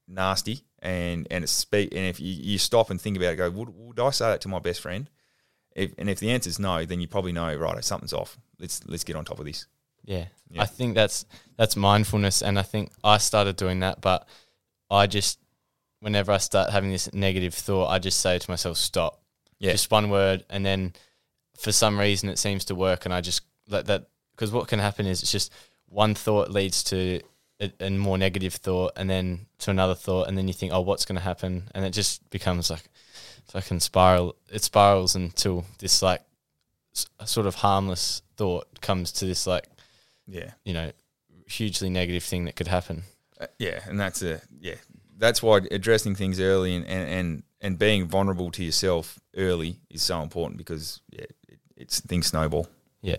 [0.08, 3.50] nasty and and it's speak and if you, you stop and think about it, go,
[3.50, 5.10] would, would I say that to my best friend?
[5.76, 7.84] If, and if the answer is no, then you probably know right.
[7.84, 8.38] Something's off.
[8.60, 9.68] Let's let's get on top of this.
[10.04, 10.26] Yeah.
[10.50, 10.62] Yeah.
[10.62, 11.26] I think that's
[11.58, 14.28] that's mindfulness and I think I started doing that but
[14.90, 15.40] I just
[16.02, 19.22] whenever I start having this negative thought, I just say to myself, Stop.
[19.60, 19.72] Yeah.
[19.72, 20.94] Just one word and then
[21.58, 24.80] for some reason it seems to work and I just let that because what can
[24.80, 25.52] happen is it's just
[25.88, 27.22] one thought leads to
[27.62, 30.82] a, a more negative thought, and then to another thought, and then you think, oh,
[30.82, 32.90] what's going to happen, and it just becomes like
[33.48, 34.36] fucking spiral.
[34.52, 36.22] It spirals until this like
[36.96, 39.66] s- sort of harmless thought comes to this like
[40.28, 40.52] Yeah.
[40.66, 40.92] you know
[41.48, 43.04] hugely negative thing that could happen.
[43.40, 44.76] Uh, yeah, and that's a yeah.
[45.16, 50.02] That's why addressing things early and, and, and, and being vulnerable to yourself early is
[50.02, 52.68] so important because yeah, it, it's things snowball.
[53.02, 53.18] Yeah.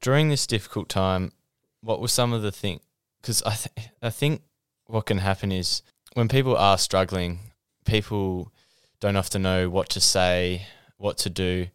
[0.00, 1.32] During this difficult time,
[1.80, 2.80] what were some of the things?
[3.20, 4.42] Because I, th- I think
[4.86, 5.82] what can happen is
[6.14, 7.40] when people are struggling,
[7.84, 8.52] people
[9.00, 11.66] don't often know what to say, what to do.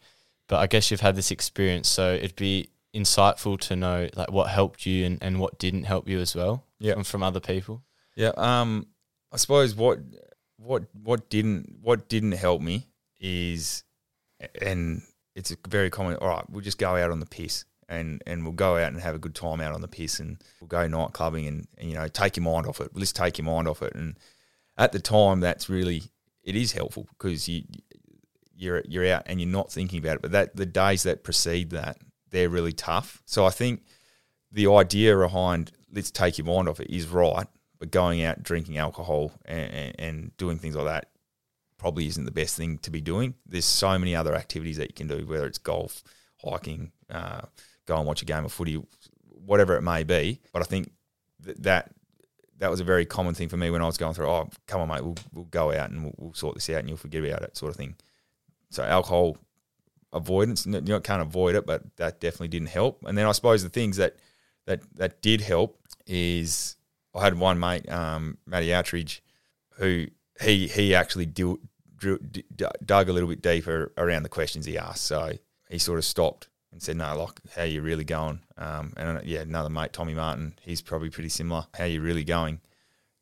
[0.47, 4.49] But I guess you've had this experience, so it'd be insightful to know like what
[4.49, 6.65] helped you and, and what didn't help you as well.
[6.79, 6.93] Yeah.
[6.93, 7.83] from, from other people.
[8.15, 8.31] Yeah.
[8.37, 8.87] Um.
[9.31, 9.99] I suppose what
[10.57, 12.87] what what didn't what didn't help me
[13.19, 13.83] is,
[14.61, 15.01] and
[15.35, 16.17] it's a very common.
[16.17, 17.65] All right, we'll just go out on the piss.
[17.89, 20.41] And, and we'll go out and have a good time out on the piss and
[20.59, 22.91] we'll go night clubbing and, and you know take your mind off it.
[22.97, 23.93] Just take your mind off it.
[23.93, 24.17] And
[24.77, 26.03] at the time, that's really
[26.43, 27.63] it is helpful because you
[28.55, 30.21] you're you're out and you're not thinking about it.
[30.21, 31.97] But that the days that precede that,
[32.31, 33.21] they're really tough.
[33.25, 33.83] So I think
[34.51, 37.47] the idea behind let's take your mind off it is right,
[37.79, 41.09] but going out drinking alcohol and, and, and doing things like that
[41.77, 43.35] probably isn't the best thing to be doing.
[43.45, 46.01] There's so many other activities that you can do, whether it's golf,
[46.43, 47.41] hiking, uh,
[47.85, 48.81] go and watch a game of footy,
[49.29, 50.39] whatever it may be.
[50.51, 50.91] But I think
[51.43, 51.91] th- that
[52.59, 54.27] that was a very common thing for me when I was going through.
[54.27, 56.87] Oh, come on, mate, we'll, we'll go out and we'll, we'll sort this out, and
[56.87, 57.95] you'll forget about it, sort of thing.
[58.69, 59.37] So alcohol
[60.13, 63.03] avoidance, you can't avoid it, but that definitely didn't help.
[63.05, 64.17] And then I suppose the things that
[64.65, 66.75] that that did help is
[67.13, 69.21] I had one mate, um, Matty Outridge,
[69.77, 70.07] who
[70.41, 71.59] he he actually dug
[73.09, 75.03] a little bit deeper around the questions he asked.
[75.03, 75.33] So
[75.69, 79.21] he sort of stopped and said, "No, like, how you really going?" Um, and uh,
[79.23, 81.65] yeah, another mate, Tommy Martin, he's probably pretty similar.
[81.73, 82.59] How you really going?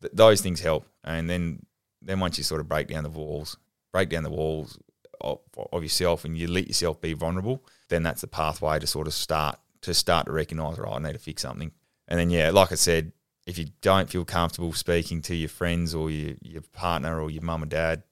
[0.02, 0.88] Th- those things help.
[1.04, 1.66] And then
[2.02, 3.58] then once you sort of break down the walls,
[3.92, 4.80] break down the walls
[5.20, 5.40] of,
[5.72, 9.14] of yourself, and you let yourself be vulnerable, then that's the pathway to sort of
[9.14, 11.72] start to start to recognise, right, I need to fix something.
[12.08, 13.12] And then yeah, like I said,
[13.48, 17.42] if you don't feel comfortable speaking to your friends or your, your partner or your
[17.42, 18.04] mum and dad,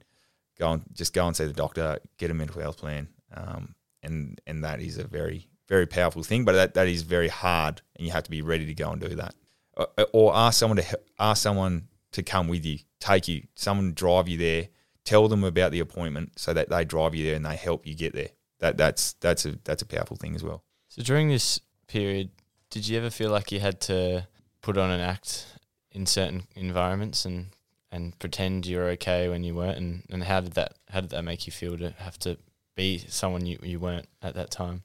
[0.58, 4.40] go and just go and see the doctor, get a mental health plan, um, and
[4.48, 6.44] and that is a very very powerful thing.
[6.44, 9.00] But that, that is very hard, and you have to be ready to go and
[9.00, 9.36] do that.
[9.78, 14.28] Or, or ask someone to ask someone to come with you, take you, someone drive
[14.28, 14.68] you there,
[15.06, 17.96] tell them about the appointment so that they drive you there and they help you
[17.96, 18.30] get there.
[18.60, 20.64] That that's that's a that's a powerful thing as well.
[20.90, 22.32] So during this period,
[22.70, 24.28] did you ever feel like you had to
[24.62, 25.46] put on an act
[25.92, 27.48] in certain environments and
[27.92, 29.78] and pretend you're okay when you weren't?
[29.78, 32.38] And, and how did that how did that make you feel to have to
[32.80, 34.84] be someone you, you weren't at that time?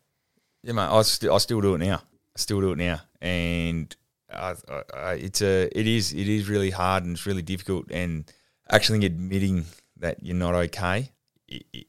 [0.63, 0.89] Yeah, mate.
[0.91, 1.97] I still I still do it now.
[1.97, 3.95] I still do it now, and
[4.33, 4.55] I,
[4.93, 7.91] I, it's a it is it is really hard and it's really difficult.
[7.91, 8.31] And
[8.71, 9.67] actually admitting
[9.99, 11.11] that you're not okay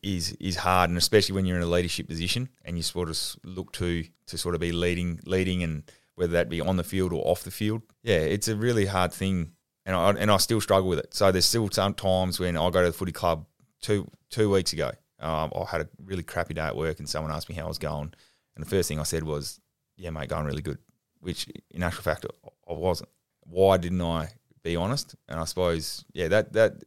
[0.04, 3.18] is is hard, and especially when you're in a leadership position and you sort of
[3.44, 5.84] look to to sort of be leading leading, and
[6.15, 7.82] whether that be on the field or off the field.
[8.04, 9.52] Yeah, it's a really hard thing,
[9.86, 11.13] and I and I still struggle with it.
[11.13, 13.46] So there's still some times when I go to the footy club
[13.82, 14.91] two two weeks ago.
[15.19, 17.67] Um, I had a really crappy day at work, and someone asked me how I
[17.67, 18.13] was going.
[18.56, 19.60] And the first thing I said was,
[19.97, 20.80] "Yeah, mate, going really good,"
[21.19, 22.25] which in actual fact
[22.67, 23.10] I wasn't.
[23.41, 24.30] Why didn't I
[24.63, 25.15] be honest?
[25.28, 26.84] And I suppose, yeah, that that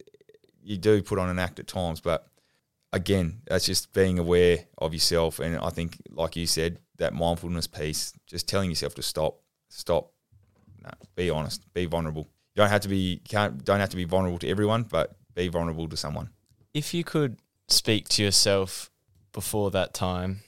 [0.61, 2.27] you do put on an act at times, but
[2.91, 5.39] again, that's just being aware of yourself.
[5.39, 10.11] And I think, like you said, that mindfulness piece, just telling yourself to stop, stop,
[10.83, 12.29] no, be honest, be vulnerable.
[12.55, 15.47] You don't have to be can't don't have to be vulnerable to everyone, but be
[15.47, 16.29] vulnerable to someone.
[16.73, 17.37] If you could
[17.71, 18.89] speak to yourself
[19.31, 20.41] before that time,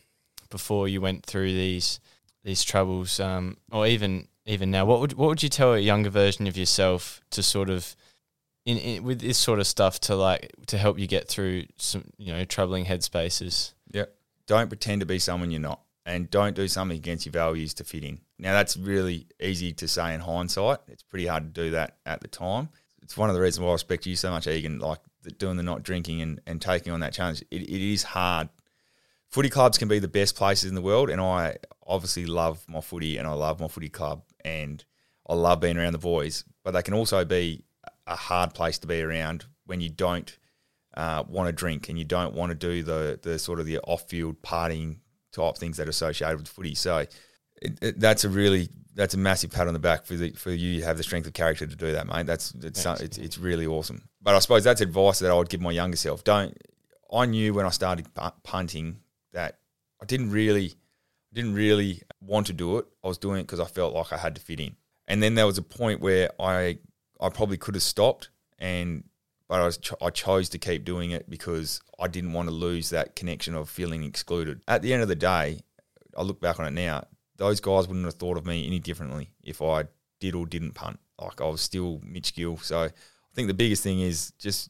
[0.50, 2.00] before you went through these
[2.44, 6.10] these troubles, um, or even even now, what would what would you tell a younger
[6.10, 7.96] version of yourself to sort of
[8.66, 12.06] in, in with this sort of stuff to like to help you get through some
[12.18, 13.74] you know troubling headspaces?
[13.92, 14.06] Yeah,
[14.48, 17.84] don't pretend to be someone you're not and don't do something against your values to
[17.84, 18.20] fit in.
[18.40, 20.80] Now that's really easy to say in hindsight.
[20.88, 22.70] It's pretty hard to do that at the time.
[23.04, 25.58] It's one of the reasons why I respect you so much, Egan, like the, doing
[25.58, 27.42] the not drinking and, and taking on that challenge.
[27.52, 28.50] It, it is hard.
[29.30, 32.82] Footy clubs can be the best places in the world and I obviously love my
[32.82, 34.84] footy and I love my footy club and
[35.28, 37.64] I love being around the boys, but they can also be
[38.08, 40.38] a hard place to be around when you don't
[40.96, 43.80] uh, want to drink and you don't want to do the the sort of the
[43.80, 44.98] off field partying
[45.32, 46.76] type things that are associated with footy.
[46.76, 46.98] So
[47.62, 50.52] it, it, that's a really that's a massive pat on the back for the, for
[50.52, 52.26] you to have the strength of character to do that, mate.
[52.26, 53.02] That's it's, Thanks.
[53.02, 54.04] it's it's really awesome.
[54.22, 56.24] But I suppose that's advice that I would give my younger self.
[56.24, 56.58] Don't
[57.12, 58.08] I knew when I started
[58.44, 58.98] punting
[59.34, 59.60] that
[60.02, 60.76] I didn't really
[61.34, 62.86] didn't really want to do it.
[63.04, 64.76] I was doing it because I felt like I had to fit in.
[65.08, 66.78] and then there was a point where I
[67.20, 68.30] I probably could have stopped,
[68.60, 69.04] and
[69.48, 72.90] but I was I chose to keep doing it because I didn't want to lose
[72.92, 74.62] that connection of feeling excluded.
[74.68, 75.60] At the end of the day,
[76.18, 77.06] I look back on it now.
[77.38, 79.86] Those guys wouldn't have thought of me any differently if I
[80.20, 81.00] did or didn't punt.
[81.20, 82.58] Like I was still Mitch Gill.
[82.58, 82.90] So
[83.32, 84.70] I think the biggest thing is just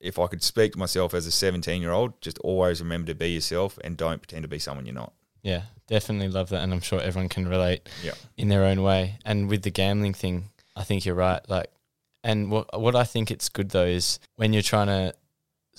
[0.00, 3.14] if I could speak to myself as a 17 year old, just always remember to
[3.14, 5.12] be yourself and don't pretend to be someone you're not.
[5.42, 8.14] Yeah, definitely love that, and I'm sure everyone can relate Yeah.
[8.36, 9.18] in their own way.
[9.24, 11.40] And with the gambling thing, I think you're right.
[11.48, 11.68] Like,
[12.24, 15.14] and what what I think it's good though is when you're trying to,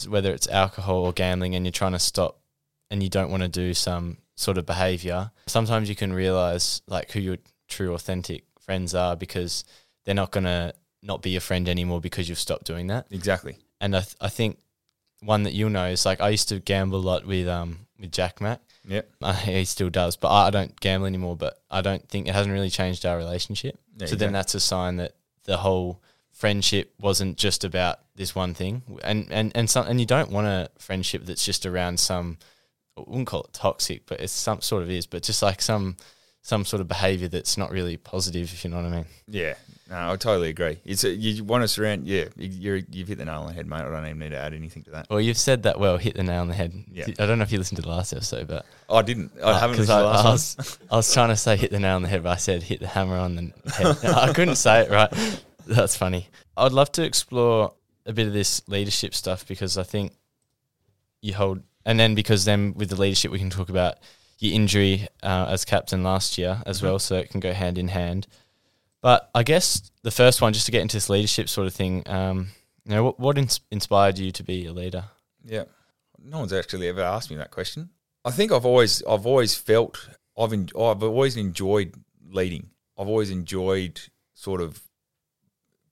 [0.10, 2.40] whether it's alcohol or gambling, and you're trying to stop,
[2.92, 5.32] and you don't want to do some sort of behavior.
[5.48, 7.38] Sometimes you can realize like who your
[7.70, 9.64] true authentic friends are because
[10.04, 13.08] they're not gonna not be your friend anymore because you've stopped doing that.
[13.12, 13.58] Exactly.
[13.82, 14.58] And I th- I think
[15.22, 18.12] one that you'll know is like I used to gamble a lot with um with
[18.12, 18.62] Jack Mack.
[18.86, 19.02] Yeah.
[19.22, 21.36] Uh, he still does, but I I don't gamble anymore.
[21.36, 23.78] But I don't think it hasn't really changed our relationship.
[23.98, 28.54] Yeah, so then that's a sign that the whole friendship wasn't just about this one
[28.54, 32.38] thing, and and and some and you don't want a friendship that's just around some.
[32.98, 35.98] I wouldn't call it toxic, but it's some sort of is, but just like some
[36.42, 39.06] some sort of behavior that's not really positive, if you know what I mean.
[39.28, 39.54] Yeah,
[39.90, 40.80] no, I totally agree.
[40.86, 42.08] It's a, you want to surround.
[42.08, 43.82] Yeah, you- you're, you've hit the nail on the head, mate.
[43.82, 45.08] I don't even need to add anything to that.
[45.10, 46.74] Well, you've said that well, hit the nail on the head.
[46.92, 47.06] Yeah.
[47.20, 49.32] I don't know if you listened to the last episode, but I didn't.
[49.40, 51.58] I Uh, haven't listened to the I, last I was, I was trying to say
[51.58, 53.98] hit the nail on the head, but I said hit the hammer on the head.
[54.16, 55.12] I couldn't say it right.
[55.68, 56.28] That's funny.
[56.58, 57.74] I'd love to explore
[58.06, 60.14] a bit of this leadership stuff because I think
[61.22, 63.96] you hold, and then because then with the leadership we can talk about
[64.40, 66.84] your injury uh, as captain last year as Mhm.
[66.84, 68.28] well, so it can go hand in hand.
[69.04, 72.08] But I guess the first one, just to get into this leadership sort of thing,
[72.08, 72.48] um,
[72.86, 75.04] you know, what, what ins- inspired you to be a leader?
[75.44, 75.66] Yeah,
[76.24, 77.90] no one's actually ever asked me that question.
[78.24, 81.94] I think I've always, I've always felt, I've, en- I've always enjoyed
[82.30, 82.70] leading.
[82.98, 84.00] I've always enjoyed
[84.36, 84.82] sort of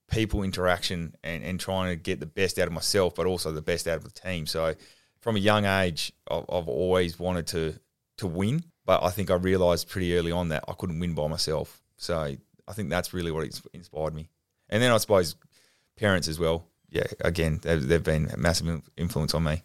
[0.09, 3.61] people interaction and, and trying to get the best out of myself, but also the
[3.61, 4.47] best out of the team.
[4.47, 4.75] So
[5.19, 7.79] from a young age, I've, I've always wanted to
[8.17, 11.27] to win, but I think I realised pretty early on that I couldn't win by
[11.27, 11.81] myself.
[11.97, 12.35] So
[12.71, 14.29] I think that's really what inspired me.
[14.69, 15.35] And then I suppose
[15.97, 16.65] parents as well.
[16.89, 19.63] Yeah, again, they've, they've been a massive influence on me.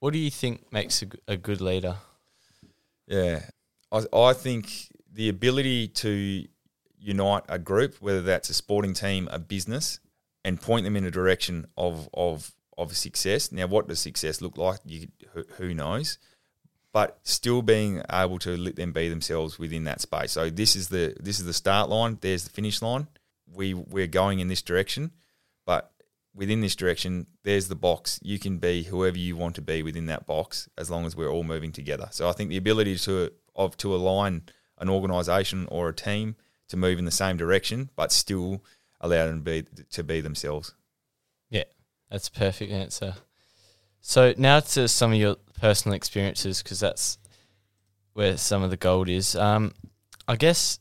[0.00, 1.96] What do you think makes a good leader?
[3.06, 3.42] Yeah,
[3.92, 4.70] I, I think
[5.12, 6.46] the ability to
[6.98, 10.00] unite a group, whether that's a sporting team, a business,
[10.42, 13.52] and point them in a direction of of of success.
[13.52, 14.78] Now, what does success look like?
[14.86, 15.08] You,
[15.56, 16.16] who knows?
[16.92, 20.32] But still being able to let them be themselves within that space.
[20.32, 22.18] So this is the this is the start line.
[22.20, 23.08] There's the finish line.
[23.46, 25.12] We we're going in this direction,
[25.66, 25.92] but
[26.34, 28.18] within this direction, there's the box.
[28.22, 31.30] You can be whoever you want to be within that box, as long as we're
[31.30, 32.08] all moving together.
[32.10, 34.42] So I think the ability to of to align
[34.78, 36.36] an organisation or a team
[36.68, 38.62] to move in the same direction, but still
[39.00, 40.74] allow them to be to be themselves.
[41.50, 41.64] Yeah,
[42.10, 43.14] that's a perfect answer.
[44.00, 47.18] So now to some of your personal experiences, because that's
[48.14, 49.36] where some of the gold is.
[49.36, 49.74] Um,
[50.26, 50.78] I guess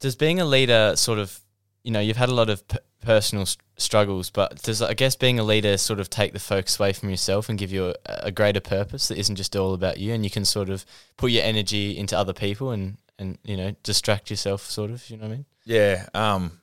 [0.00, 1.40] does being a leader sort of,
[1.82, 5.16] you know, you've had a lot of p- personal s- struggles, but does I guess
[5.16, 7.94] being a leader sort of take the focus away from yourself and give you a,
[8.06, 10.84] a greater purpose that isn't just all about you, and you can sort of
[11.16, 15.08] put your energy into other people and and you know distract yourself, sort of.
[15.10, 15.44] You know what I mean?
[15.64, 16.60] Yeah, um,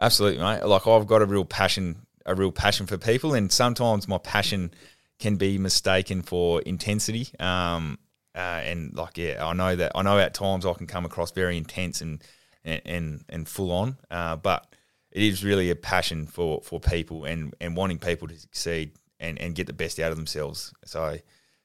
[0.00, 0.64] absolutely, mate.
[0.64, 4.72] Like I've got a real passion, a real passion for people, and sometimes my passion
[5.18, 7.28] can be mistaken for intensity.
[7.38, 7.98] Um,
[8.34, 11.30] uh, and like, yeah, I know that I know at times I can come across
[11.30, 12.22] very intense and
[12.64, 14.74] and and, full on, uh, but
[15.12, 19.38] it is really a passion for for people and and wanting people to succeed and
[19.38, 20.72] and get the best out of themselves.
[20.84, 21.18] So,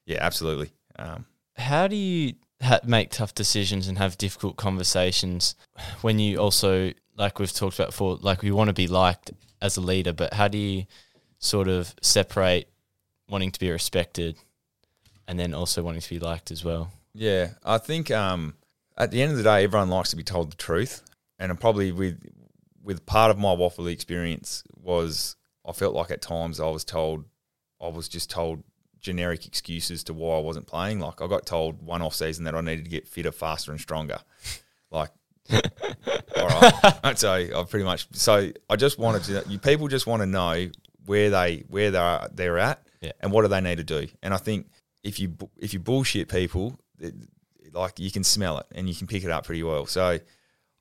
[0.06, 0.70] yeah, absolutely.
[0.98, 5.54] Um, how do you ha- make tough decisions and have difficult conversations
[6.02, 9.76] when you also like we've talked about before like we want to be liked as
[9.76, 10.84] a leader but how do you
[11.38, 12.70] sort of separate
[13.30, 14.36] wanting to be respected
[15.28, 18.54] and then also wanting to be liked as well Yeah, I think um,
[18.96, 21.02] at the end of the day, everyone likes to be told the truth,
[21.38, 22.22] and probably with
[22.82, 27.24] with part of my WAFL experience was I felt like at times I was told
[27.80, 28.62] I was just told
[29.00, 31.00] generic excuses to why I wasn't playing.
[31.00, 33.80] Like I got told one off season that I needed to get fitter, faster, and
[33.80, 34.18] stronger.
[34.92, 35.10] Like,
[36.36, 39.48] all right, so I pretty much so I just wanted to.
[39.48, 40.68] You people just want to know
[41.06, 43.12] where they where they're they're at Yeah.
[43.20, 44.08] and what do they need to do.
[44.22, 44.68] And I think
[45.02, 47.14] if you if you bullshit people, it,
[47.72, 49.86] like you can smell it and you can pick it up pretty well.
[49.86, 50.18] So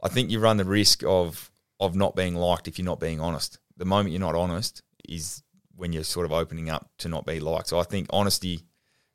[0.02, 3.20] I think you run the risk of of not being liked if you're not being
[3.20, 3.60] honest.
[3.78, 5.44] The moment you're not honest is
[5.76, 7.68] when you're sort of opening up to not be liked.
[7.68, 8.66] So I think honesty,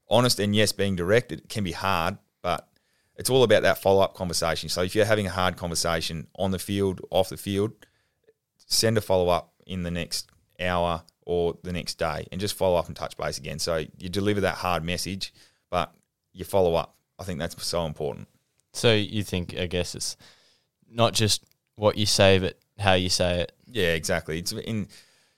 [0.09, 2.67] honest and yes, being direct, it can be hard, but
[3.17, 4.71] it's all about that follow up conversation.
[4.71, 7.73] So if you're having a hard conversation on the field, off the field,
[8.67, 10.31] send a follow up in the next
[10.61, 13.59] hour or the next day and just follow up and touch base again.
[13.59, 15.33] So you deliver that hard message,
[15.71, 15.95] but
[16.33, 16.97] you follow up.
[17.19, 18.29] I think that's so important.
[18.73, 20.17] So you think, I guess it's
[20.91, 21.45] not just
[21.77, 23.53] what you say, but how you say it.
[23.67, 24.39] Yeah, exactly.
[24.39, 24.89] It's in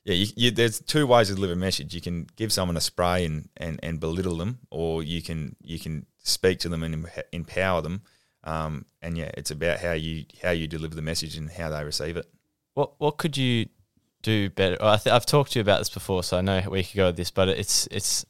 [0.04, 0.14] yeah.
[0.14, 1.94] You, you, there's two ways to deliver a message.
[1.94, 5.78] You can give someone a spray and, and, and belittle them, or you can you
[5.78, 8.02] can speak to them and empower them.
[8.44, 11.84] Um, and yeah, it's about how you how you deliver the message and how they
[11.84, 12.26] receive it.
[12.74, 13.66] What what could you
[14.26, 14.76] do better?
[14.82, 17.16] I I've talked to you about this before, so I know we could go with
[17.16, 18.26] this, but it's it's.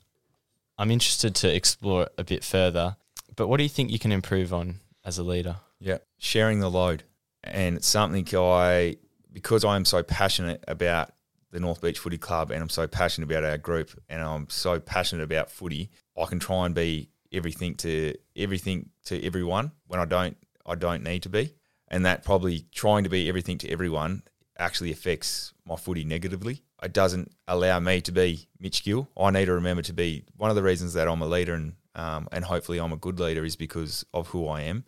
[0.79, 2.97] I'm interested to explore it a bit further.
[3.35, 5.57] But what do you think you can improve on as a leader?
[5.81, 7.03] Yeah, sharing the load,
[7.43, 8.97] and it's something I
[9.33, 11.13] because I am so passionate about
[11.51, 14.79] the North Beach Footy Club and I'm so passionate about our group and I'm so
[14.79, 20.05] passionate about footy, I can try and be everything to everything to everyone when I
[20.05, 20.37] don't
[20.67, 21.55] I don't need to be.
[21.89, 24.23] And that probably trying to be everything to everyone
[24.59, 26.63] actually affects my footy negatively.
[26.83, 29.09] It doesn't allow me to be Mitch Gill.
[29.19, 31.75] I need to remember to be one of the reasons that I'm a leader and
[31.95, 34.85] um, and hopefully I'm a good leader is because of who I am.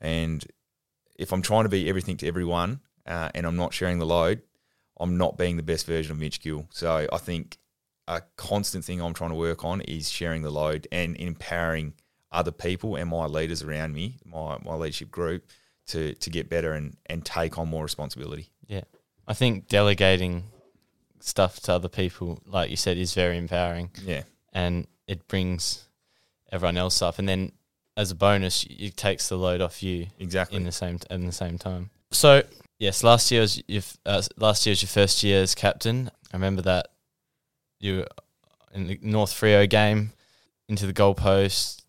[0.00, 0.44] And
[1.16, 4.42] if I'm trying to be everything to everyone uh, and I'm not sharing the load,
[4.98, 6.68] I'm not being the best version of Mitch Gill.
[6.70, 7.58] So I think
[8.06, 11.94] a constant thing I'm trying to work on is sharing the load and empowering
[12.30, 15.44] other people and my leaders around me, my, my leadership group,
[15.86, 18.48] to to get better and, and take on more responsibility.
[18.66, 18.84] Yeah.
[19.26, 20.44] I think delegating
[21.20, 23.90] stuff to other people, like you said, is very empowering.
[24.04, 24.22] Yeah.
[24.52, 25.86] And it brings
[26.52, 27.18] everyone else up.
[27.18, 27.52] And then
[27.96, 31.32] as a bonus, it takes the load off you exactly in the same in the
[31.32, 31.90] same time.
[32.10, 32.42] So
[32.78, 36.10] yes, last year was your, uh, last year was your first year as captain.
[36.32, 36.88] I remember that
[37.80, 38.08] you were
[38.72, 40.12] in the North Freo game
[40.68, 41.82] into the goalpost,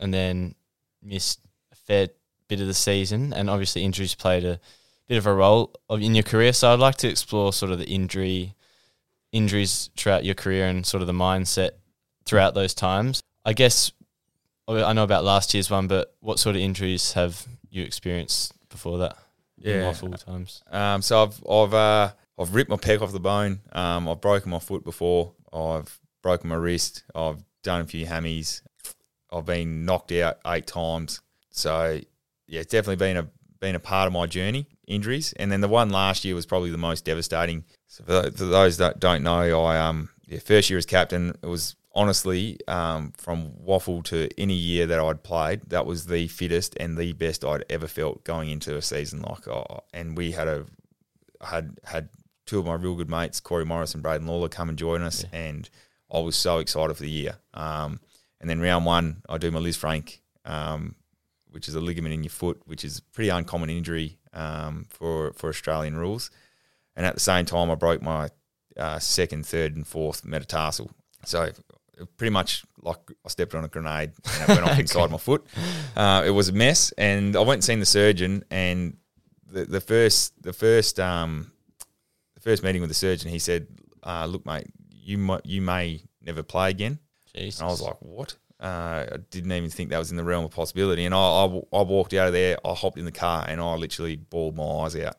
[0.00, 0.54] and then
[1.02, 1.40] missed
[1.72, 2.08] a fair
[2.48, 4.60] bit of the season, and obviously injuries played a
[5.08, 6.52] bit of a role in your career.
[6.52, 8.54] So I'd like to explore sort of the injury
[9.32, 11.70] injuries throughout your career and sort of the mindset
[12.24, 13.22] throughout those times.
[13.44, 13.92] I guess
[14.68, 18.98] I know about last year's one, but what sort of injuries have you experienced before
[18.98, 19.16] that?
[19.58, 20.62] Yeah, multiple times.
[20.70, 23.60] Um, so I've I've uh, I've ripped my pec off the bone.
[23.72, 25.32] Um, I've broken my foot before.
[25.52, 27.04] I've broken my wrist.
[27.14, 28.62] I've done a few hammies.
[29.32, 31.20] I've been knocked out eight times.
[31.50, 32.00] So
[32.46, 33.28] yeah, it's definitely been a
[33.60, 34.66] been a part of my journey.
[34.86, 37.64] Injuries, and then the one last year was probably the most devastating.
[37.88, 41.46] So for, for those that don't know, I um yeah first year as captain it
[41.46, 46.76] was honestly, um, from WAFL to any year that I'd played, that was the fittest
[46.78, 49.22] and the best I'd ever felt going into a season.
[49.22, 50.66] Like, oh, and we had a
[51.40, 52.10] had had
[52.44, 55.24] two of my real good mates, Corey Morris and Braden Lawler, come and join us,
[55.24, 55.38] yeah.
[55.38, 55.70] and
[56.12, 57.36] I was so excited for the year.
[57.54, 58.00] Um,
[58.40, 60.94] and then round one, I do my Lisfranc, um,
[61.56, 65.32] which is a ligament in your foot, which is a pretty uncommon injury um, for
[65.32, 66.30] for Australian rules.
[66.94, 68.28] And at the same time, I broke my
[68.76, 70.90] uh, second, third, and fourth metatarsal.
[71.24, 71.50] So
[72.18, 75.46] pretty much like I stepped on a grenade and it went off inside my foot.
[75.96, 78.44] Uh, it was a mess, and I went and seen the surgeon.
[78.50, 78.98] And
[79.50, 81.52] the, the first the first um
[82.34, 83.66] the first meeting with the surgeon, he said,
[84.02, 86.98] uh, "Look, mate, you might you may never play again."
[87.34, 87.60] Jesus.
[87.60, 90.44] And I was like, "What?" Uh, I didn't even think that was in the realm
[90.44, 91.04] of possibility.
[91.04, 92.56] And I, I, I, walked out of there.
[92.64, 95.16] I hopped in the car and I literally bawled my eyes out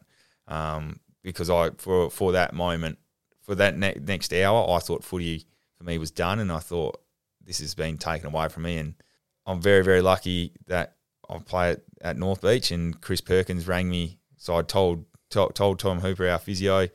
[0.48, 2.98] um, because I for for that moment,
[3.42, 5.46] for that ne- next hour, I thought footy
[5.78, 7.00] for me was done, and I thought
[7.44, 8.78] this has been taken away from me.
[8.78, 8.96] And
[9.46, 10.96] I'm very very lucky that
[11.30, 14.20] I play at, at North Beach, and Chris Perkins rang me.
[14.38, 16.88] So I told told, told Tom Hooper, our physio.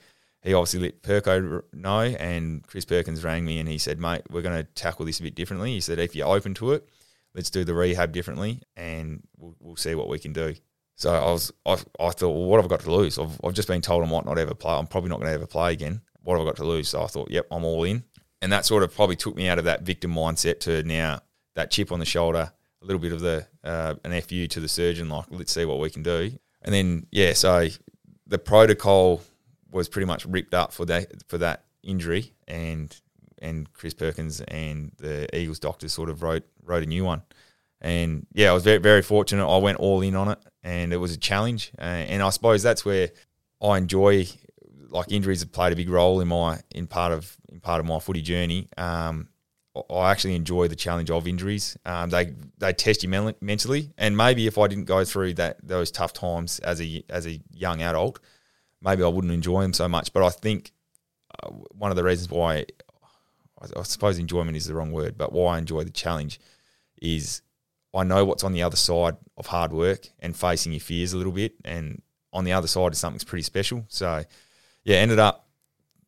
[0.43, 4.43] He obviously let Perko know, and Chris Perkins rang me and he said, "Mate, we're
[4.43, 6.89] going to tackle this a bit differently." He said, "If you're open to it,
[7.35, 10.55] let's do the rehab differently, and we'll, we'll see what we can do."
[10.97, 13.19] So I was, I, I thought, well, what have I got to lose?
[13.19, 14.75] I've, I've just been told I might not ever play.
[14.75, 16.03] I'm probably not going to ever play again.
[16.23, 16.89] What have I got to lose?
[16.91, 18.05] So I thought, yep, I'm all in
[18.43, 21.21] and that sort of probably took me out of that victim mindset to now
[21.55, 24.69] that chip on the shoulder, a little bit of the uh, an fu to the
[24.69, 27.69] surgeon, like let's see what we can do, and then yeah, so
[28.27, 29.23] the protocol
[29.73, 32.95] was pretty much ripped up for that for that injury, and
[33.41, 37.23] and Chris Perkins and the Eagles doctors sort of wrote wrote a new one,
[37.81, 39.47] and yeah, I was very very fortunate.
[39.47, 42.63] I went all in on it, and it was a challenge, uh, and I suppose
[42.63, 43.11] that's where
[43.61, 44.27] I enjoy
[44.91, 47.87] like injuries have played a big role in my in part of in part of
[47.87, 48.69] my footy journey.
[48.77, 49.29] Um,
[49.91, 51.79] I actually enjoy the challenge of injuries.
[51.87, 55.91] Um, they they test you mentally, and maybe if I didn't go through that those
[55.91, 58.21] tough times as a as a young adult,
[58.83, 60.13] maybe I wouldn't enjoy them so much.
[60.13, 60.73] But I think
[61.43, 62.67] uh, one of the reasons why
[63.77, 66.41] I, suppose enjoyment is the wrong word, but why I enjoy the challenge
[67.01, 67.43] is
[67.95, 71.17] I know what's on the other side of hard work and facing your fears a
[71.17, 72.03] little bit, and
[72.33, 73.85] on the other side is something's pretty special.
[73.89, 74.25] So,
[74.85, 75.47] yeah, ended up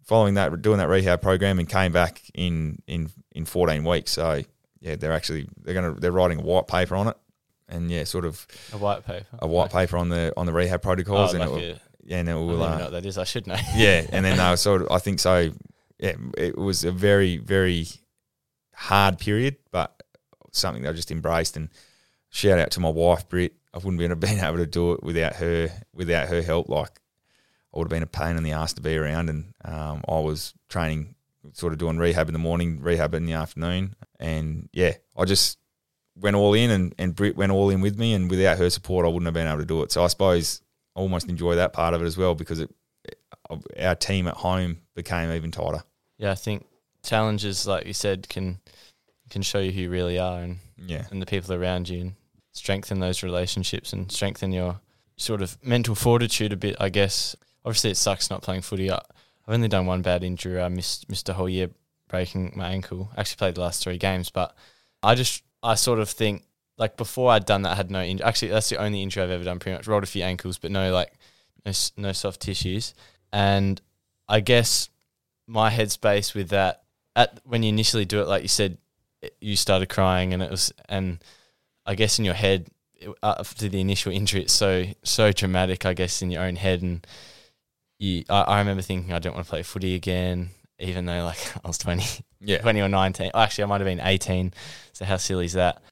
[0.05, 4.13] following that, doing that rehab program, and came back in in in 14 weeks.
[4.13, 4.43] So,
[4.81, 7.17] yeah, they're actually they're gonna they're writing a white paper on it,
[7.69, 9.27] and yeah, sort of A white paper.
[9.39, 11.69] a white paper on the on the rehab protocols, Oh, and like it will, a,
[11.73, 11.79] yeah,
[12.11, 12.55] and it I don't will.
[12.55, 13.19] even Uh, know what that is.
[13.19, 13.57] I should know.
[13.77, 14.89] yeah, and then they were sort of.
[14.91, 15.51] I think so.
[15.99, 17.87] Yeah, it was a very very
[18.75, 20.03] hard period, but
[20.53, 21.57] something that I just embraced.
[21.57, 21.69] And
[22.31, 23.55] shout out to my wife Britt.
[23.73, 25.71] I wouldn't have been able to do it without her.
[25.95, 27.01] Without her help, like
[27.75, 29.29] I would have been a pain in the ass to be around.
[29.31, 31.15] And um, I was training,
[31.53, 35.59] sort of doing rehab in the morning, rehab in the afternoon, and yeah, I just
[36.17, 38.15] went all in, and and Britt went all in with me.
[38.15, 39.91] And without her support, I wouldn't have been able to do it.
[39.93, 42.71] So I suppose I almost enjoy that part of it as well because it
[43.79, 45.83] our team at home became even tighter.
[46.19, 46.67] Yeah, I think
[47.03, 48.59] challenges, like you said, can
[49.31, 52.15] can show you who you really are and, Yeah, and the people around you and
[52.53, 54.81] strengthen those relationships and strengthen your
[55.17, 57.35] sort of mental fortitude a bit, I guess.
[57.65, 58.91] Obviously, it sucks not playing footy.
[58.91, 59.01] I-
[59.47, 60.61] I've only done one bad injury.
[60.61, 61.69] I missed, missed a whole year
[62.09, 63.11] breaking my ankle.
[63.17, 64.57] Actually, played the last three games, but
[65.03, 66.45] I just, I sort of think,
[66.79, 68.25] like before I'd done that, I had no injury.
[68.27, 69.59] Actually, that's the only injury I've ever done.
[69.59, 71.13] Pretty much rolled a few ankles, but no like,
[71.65, 72.95] no, no soft tissues.
[73.33, 73.81] And
[74.29, 74.89] I guess
[75.47, 76.83] my headspace with that
[77.17, 78.79] at when you initially do it, like you said,
[79.23, 81.19] it- you started crying, and it was, and
[81.87, 85.85] I guess in your head, it, after the initial injury, it's so so dramatic.
[85.87, 87.07] I guess in your own head, and
[87.99, 91.57] you, I, I remember thinking I don't want to play footy again, even though like
[91.65, 92.25] I was twenty.
[92.41, 93.31] yeah, 20 or 19.
[93.33, 94.53] Oh, actually, I might have been 18.
[94.93, 95.83] So how silly is that?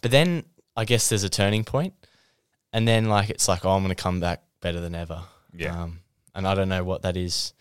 [0.00, 0.44] But then
[0.76, 1.94] I guess there's a turning point,
[2.72, 5.22] and then like it's like, oh, I'm going to come back better than ever.
[5.54, 6.00] yeah, Um,
[6.34, 7.52] and I don't know what that is,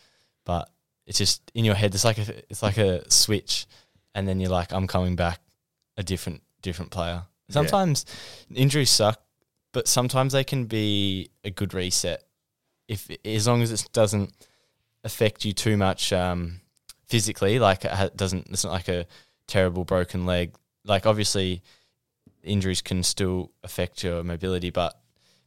[0.46, 0.70] but
[1.06, 1.94] it's just in your head.
[1.96, 3.66] It's like a it's like a switch,
[4.14, 5.40] and then you're like, I'm coming back
[5.98, 7.24] a different different player.
[7.48, 7.54] Yeah.
[7.54, 8.06] Sometimes
[8.54, 9.22] injuries suck,
[9.72, 12.24] but sometimes they can be a good reset
[12.88, 14.34] if as long as it doesn't
[15.04, 16.62] affect you too much um,
[17.08, 17.60] physically.
[17.60, 18.50] Like it doesn't.
[18.50, 19.06] It's not like a
[19.48, 20.56] terrible broken leg.
[20.84, 21.64] Like obviously,
[22.44, 25.00] injuries can still affect your mobility, but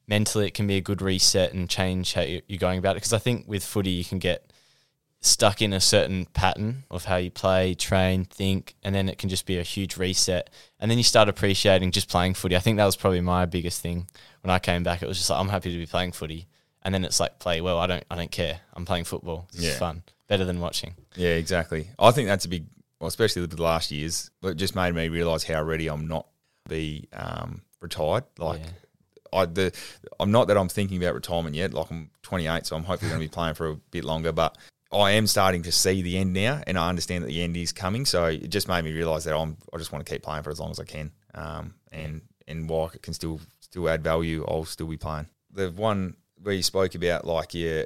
[0.07, 2.97] mentally it can be a good reset and change how you- you're going about it.
[3.01, 4.53] Because I think with footy you can get
[5.23, 9.29] stuck in a certain pattern of how you play, train, think, and then it can
[9.29, 10.49] just be a huge reset.
[10.79, 12.57] And then you start appreciating just playing footy.
[12.57, 14.09] I think that was probably my biggest thing
[14.43, 15.03] when I came back.
[15.03, 16.47] It was just like I'm happy to be playing footy,
[16.83, 17.79] and then it's like play well.
[17.79, 18.61] I don't, I don't care.
[18.73, 19.47] I'm playing football.
[19.53, 19.79] It's Yeah.
[19.79, 20.95] fun, better than watching.
[21.17, 21.91] yeah, exactly.
[21.99, 22.65] I think that's a big,
[22.99, 24.31] well, especially with the last years.
[24.43, 26.27] It just made me realise how ready I'm not
[26.69, 28.25] be um, retired.
[28.39, 28.71] Like Yeah.
[29.33, 29.73] I, the,
[30.19, 31.73] I'm not that I'm thinking about retirement yet.
[31.73, 34.33] Like I'm 28, so I'm hopefully going to be playing for a bit longer.
[34.33, 34.57] But
[34.93, 37.73] I am starting to see the end now, and I understand that the end is
[37.73, 38.05] coming.
[38.05, 40.51] So it just made me realise that I'm, I just want to keep playing for
[40.51, 41.13] as long as I can.
[41.35, 45.27] Um, and and while I can still still add value, I'll still be playing.
[45.53, 47.85] The one where you spoke about like you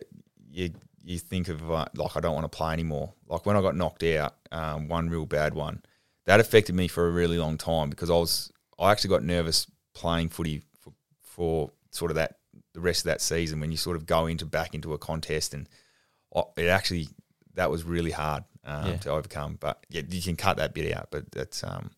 [0.51, 0.71] you
[1.03, 3.13] you think of uh, like I don't want to play anymore.
[3.29, 5.83] Like when I got knocked out, um, one real bad one,
[6.25, 9.67] that affected me for a really long time because I was I actually got nervous
[9.95, 12.37] playing footy for, for sort of that
[12.73, 15.55] the rest of that season when you sort of go into back into a contest
[15.55, 15.69] and
[16.57, 17.09] it actually
[17.55, 18.97] that was really hard um, Yeah.
[18.99, 19.57] to overcome.
[19.61, 21.09] But yeah, you can cut that bit out.
[21.11, 21.91] But that's um,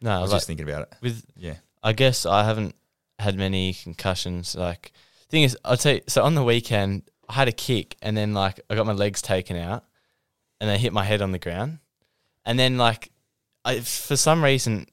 [0.00, 0.94] No, I was like, just thinking about it.
[1.00, 2.74] with Yeah, I guess I haven't
[3.18, 4.56] had many concussions.
[4.56, 4.92] Like
[5.28, 6.00] thing is, I'll tell you.
[6.08, 9.22] So on the weekend, I had a kick, and then like I got my legs
[9.22, 9.84] taken out,
[10.60, 11.78] and I hit my head on the ground,
[12.44, 13.12] and then like
[13.64, 14.86] I for some reason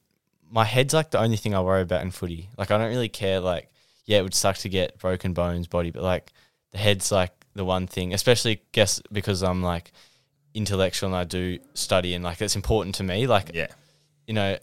[0.52, 2.50] my head's like the only thing I worry about in footy.
[2.58, 3.40] Like I don't really care.
[3.40, 3.70] Like
[4.04, 6.30] yeah, it would suck to get broken bones, body, but like
[6.72, 8.12] the head's like the one thing.
[8.12, 9.92] Especially guess because I'm like
[10.54, 13.26] intellectual and I do study and like it's important to me.
[13.26, 13.68] Like yeah,
[14.26, 14.58] you know,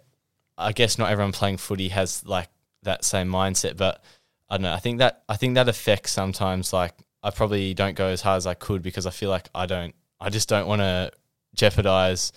[0.59, 2.49] I guess not everyone playing footy has like
[2.83, 4.03] that same mindset, but
[4.47, 4.73] I don't know.
[4.73, 6.71] I think that I think that affects sometimes.
[6.71, 9.65] Like I probably don't go as hard as I could because I feel like I
[9.65, 9.95] don't.
[10.21, 11.11] I just don't want to
[11.55, 12.31] jeopardize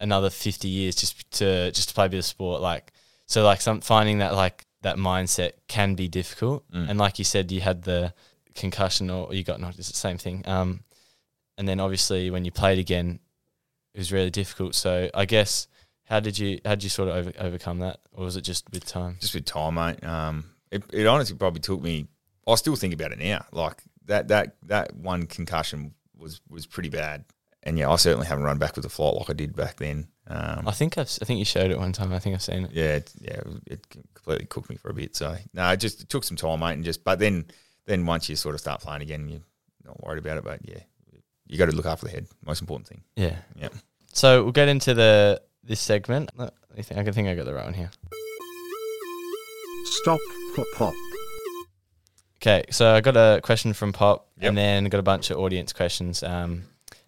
[0.00, 2.60] another fifty years just to just to play a bit of sport.
[2.60, 2.92] Like
[3.26, 6.70] so, like some finding that like that mindset can be difficult.
[6.70, 6.90] Mm.
[6.90, 8.14] And like you said, you had the
[8.54, 9.78] concussion or you got knocked.
[9.78, 10.42] It's the same thing.
[10.46, 10.84] Um,
[11.58, 13.18] and then obviously when you played again,
[13.94, 14.74] it was really difficult.
[14.74, 15.68] So I guess
[16.04, 18.70] how did you how did you sort of over, overcome that, or was it just
[18.72, 19.16] with time?
[19.20, 20.04] just with time, mate.
[20.04, 22.06] Um, it, it honestly probably took me.
[22.46, 23.44] I still think about it now.
[23.52, 27.24] Like that that that one concussion was was pretty bad.
[27.62, 30.06] And yeah, I certainly haven't run back with the flight like I did back then.
[30.28, 32.12] Um, I think I've, s- I think you showed it one time.
[32.12, 32.72] I think I've seen it.
[32.72, 35.14] yeah, it, yeah, it completely cooked me for a bit.
[35.14, 37.44] So no, it just it took some time, mate, and just but then
[37.86, 39.40] then once you sort of start playing again, you're
[39.84, 40.44] not worried about it.
[40.44, 40.80] But yeah,
[41.46, 42.26] you got to look after the head.
[42.44, 43.02] Most important thing.
[43.14, 43.36] Yeah.
[43.60, 43.74] Yep.
[44.12, 46.30] So we'll get into the this segment.
[46.36, 46.98] Let me think.
[46.98, 47.90] I can think I got the right one here.
[49.84, 50.18] Stop
[50.54, 50.94] for pop.
[52.42, 54.48] Okay, so I got a question from Pop, Yep.
[54.48, 56.22] and then got a bunch of audience questions.
[56.22, 56.64] Um,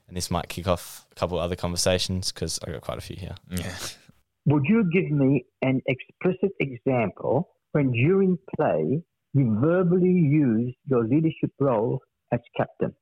[0.08, 3.02] and this might kick off a couple of other conversations because I got quite a
[3.02, 3.36] few here.
[3.50, 3.74] Yeah.
[4.46, 9.02] Would you give me an explicit example when during play
[9.34, 12.00] you verbally use your leadership role
[12.32, 12.94] as captain?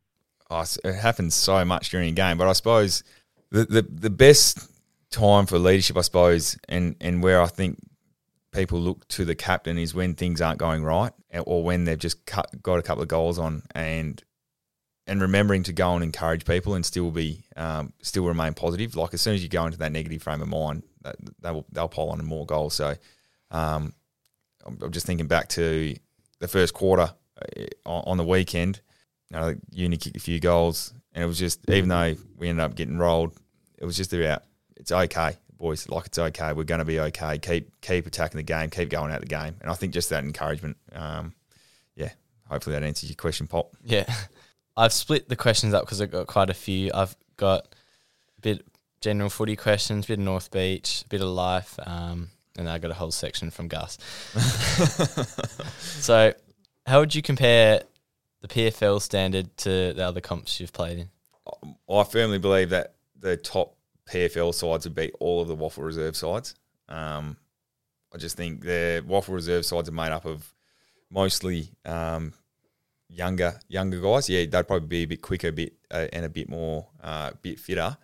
[0.51, 3.05] Oh, it happens so much during a game, but I suppose
[3.51, 4.69] the, the, the best
[5.11, 7.79] time for leadership, I suppose, and, and where I think
[8.53, 11.13] people look to the captain is when things aren't going right
[11.45, 14.23] or when they've just cut, got a couple of goals on and
[15.07, 18.97] and remembering to go and encourage people and still be um, still remain positive.
[18.97, 21.67] Like as soon as you go into that negative frame of mind, that, they will
[21.71, 22.75] they'll pile on more goals.
[22.75, 22.95] So
[23.51, 23.95] um,
[24.65, 25.95] I'm, I'm just thinking back to
[26.41, 28.81] the first quarter uh, on, on the weekend.
[29.31, 32.65] You know, Uni kicked a few goals, and it was just even though we ended
[32.65, 33.35] up getting rolled,
[33.79, 34.43] it was just about
[34.77, 35.89] it's okay, boys.
[35.89, 36.53] Like it's okay.
[36.53, 37.39] We're going to be okay.
[37.39, 38.71] Keep keep attacking the game.
[38.71, 39.57] Keep going at the game.
[39.61, 40.77] And I think just that encouragement.
[40.93, 41.35] Um,
[41.95, 42.11] yeah,
[42.49, 43.75] hopefully that answers your question, Pop.
[43.85, 44.05] Yeah,
[44.77, 46.91] I've split the questions up because I've got quite a few.
[46.93, 47.75] I've got
[48.39, 48.67] a bit
[49.01, 52.79] general footy questions, a bit of North Beach, a bit of life, um, and I
[52.79, 53.99] got a whole section from Gus.
[55.79, 56.33] so,
[56.87, 57.83] how would you compare
[58.43, 61.09] the PFL standard to the other comps you've played in?
[61.89, 63.77] I firmly believe that the top
[64.11, 66.55] PFL sides would beat all of the WAFL Reserve sides.
[66.89, 67.37] Um,
[68.15, 70.53] I just think the WAFL Reserve sides are made up of
[71.11, 72.33] mostly um,
[73.09, 74.29] younger younger guys.
[74.29, 77.33] Yeah, they'd probably be a bit quicker, a bit uh, and a bit more, uh,
[77.43, 77.97] bit fitter.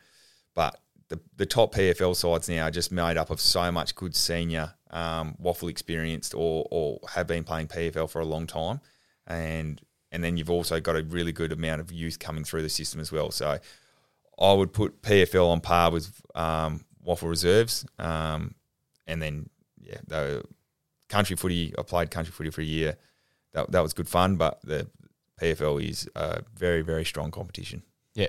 [0.55, 0.79] But
[1.09, 4.75] the the top PFL sides now are just made up of so much good senior
[4.91, 8.81] um, WAFL experienced or or have been playing PFL for a long time,
[9.27, 9.81] and
[10.11, 13.01] and then you've also got a really good amount of youth coming through the system
[13.01, 13.31] as well.
[13.31, 13.59] So
[14.39, 18.55] I would put PFL on par with um, WAFL Reserves, um,
[19.07, 19.49] and then
[19.81, 20.45] yeah, the
[21.09, 21.75] country footy.
[21.79, 22.97] I played country footy for a year.
[23.55, 24.89] That that was good fun, but the
[25.41, 27.83] PFL is a very very strong competition.
[28.15, 28.29] Yeah,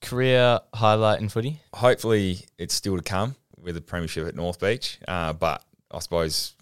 [0.00, 1.60] career highlight in footy.
[1.74, 6.54] Hopefully, it's still to come with the premiership at North Beach, uh, but I suppose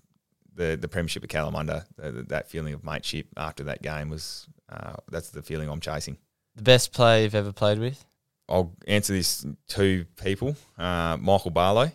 [0.54, 4.94] the the premiership at Kalamunda, the, that feeling of mateship after that game was uh,
[5.10, 6.18] that's the feeling I'm chasing.
[6.56, 8.04] The best player you've ever played with?
[8.48, 10.56] I'll answer this two people.
[10.78, 11.92] Uh, Michael Barlow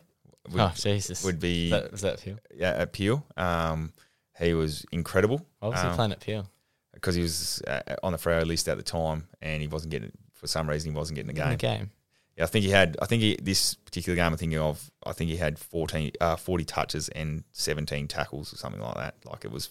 [0.51, 1.24] would, oh Jesus!
[1.24, 2.38] would be was that, was that Peel?
[2.55, 3.26] yeah, at Peel.
[3.38, 3.91] Um,
[4.39, 6.49] he was incredible Why was he Um, playing at Peel?
[6.93, 10.11] because he was uh, on the Freo list at the time, and he wasn't getting
[10.34, 11.77] for some reason he wasn't getting the In the game.
[11.79, 11.91] game.
[12.38, 12.97] Yeah, I think he had.
[13.01, 14.89] I think he, this particular game I'm thinking of.
[15.05, 19.15] I think he had 14, uh, 40 touches and seventeen tackles or something like that.
[19.25, 19.69] Like it was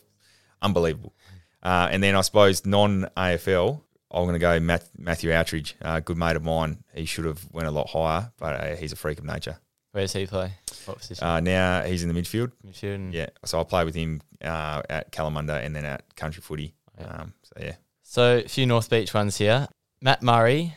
[0.61, 1.15] unbelievable.
[1.63, 3.81] Uh, and then I suppose non AFL.
[4.15, 6.85] I'm going to go Matthew Outridge, uh, good mate of mine.
[6.95, 9.59] He should have went a lot higher, but uh, he's a freak of nature.
[9.93, 10.53] Where does he play?
[10.87, 11.25] What position?
[11.27, 12.51] Uh, now he's in the midfield.
[12.67, 12.95] Midfield.
[12.95, 16.75] and- Yeah, so I play with him uh, at Kalamunda and then at Country Footy.
[16.99, 17.07] Yeah.
[17.07, 19.69] Um, so yeah, So a few North Beach ones here.
[20.01, 20.75] Matt Murray,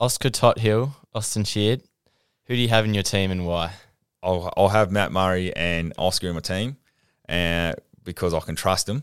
[0.00, 1.82] Oscar Tothill, Austin Sheard.
[2.46, 3.72] Who do you have in your team and why?
[4.22, 6.76] I'll I'll have Matt Murray and Oscar in my team,
[7.28, 7.72] uh,
[8.04, 9.02] because I can trust them.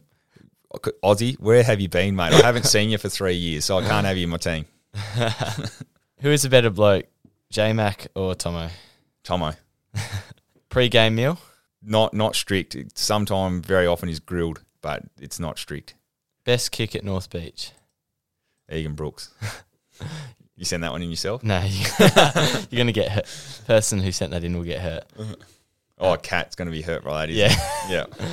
[1.03, 2.33] Aussie, where have you been, mate?
[2.33, 4.65] I haven't seen you for three years, so I can't have you in my team.
[6.21, 7.05] Who is a better bloke,
[7.49, 8.69] J Mac or Tomo?
[9.25, 9.53] Tomo,
[10.69, 11.37] Pre-game meal,
[11.83, 12.77] not not strict.
[12.97, 15.95] Sometimes, very often, is grilled, but it's not strict.
[16.45, 17.71] best kick at North Beach.
[18.71, 19.33] Egan Brooks.
[20.55, 21.43] you send that one in yourself?
[21.43, 21.59] No,
[22.69, 23.25] you're gonna get hurt.
[23.67, 25.03] Person who sent that in will get hurt.
[25.97, 27.29] Oh, a cat's going to be hurt by that.
[27.33, 27.57] isn't
[27.89, 28.03] Yeah.
[28.03, 28.09] it?
[28.19, 28.27] yeah.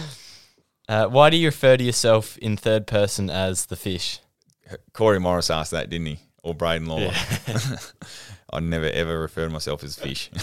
[0.88, 4.18] Uh, why do you refer to yourself in third person as the fish?
[4.92, 6.18] Corey Morris asked that, didn't he?
[6.42, 7.12] Or Braden Lawler.
[7.46, 7.76] Yeah.
[8.52, 10.30] I never ever refer to myself as fish.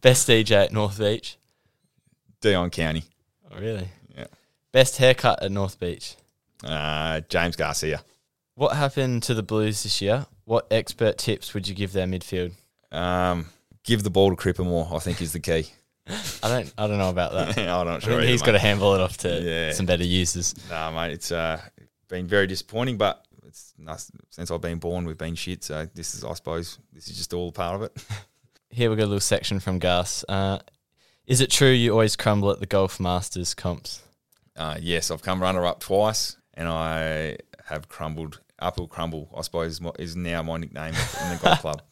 [0.00, 1.36] Best DJ at North Beach.
[2.40, 3.04] Dion County.
[3.50, 3.88] Oh, really?
[4.16, 4.26] Yeah.
[4.72, 6.16] Best haircut at North Beach.
[6.62, 8.02] Uh, James Garcia.
[8.54, 10.26] What happened to the Blues this year?
[10.44, 12.52] What expert tips would you give their midfield?
[12.92, 13.46] Um,
[13.82, 15.66] give the ball to Crippa more, I think is the key.
[16.06, 16.72] I don't.
[16.76, 17.58] I don't know about that.
[17.58, 18.00] I'm not I sure.
[18.00, 19.72] think either, he's got to handball it off to Yeah.
[19.72, 20.54] some better users.
[20.68, 21.58] Nah, mate, it's uh,
[22.08, 23.23] been very disappointing, but
[23.54, 24.10] it's nice.
[24.30, 25.62] since I've been born, we've been shit.
[25.62, 28.04] So this is, I suppose, this is just all part of it.
[28.70, 30.24] Here we got a little section from Gus.
[30.28, 30.58] Uh,
[31.26, 34.02] is it true you always crumble at the Golf Masters comps?
[34.56, 38.40] Uh, yes, I've come runner up twice, and I have crumbled.
[38.58, 41.82] Uphill crumble, I suppose, is now my nickname in the golf club.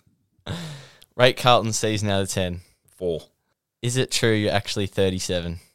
[1.16, 2.60] Rate Carlton season out of ten.
[2.96, 3.22] Four.
[3.82, 5.58] Is it true you're actually 37?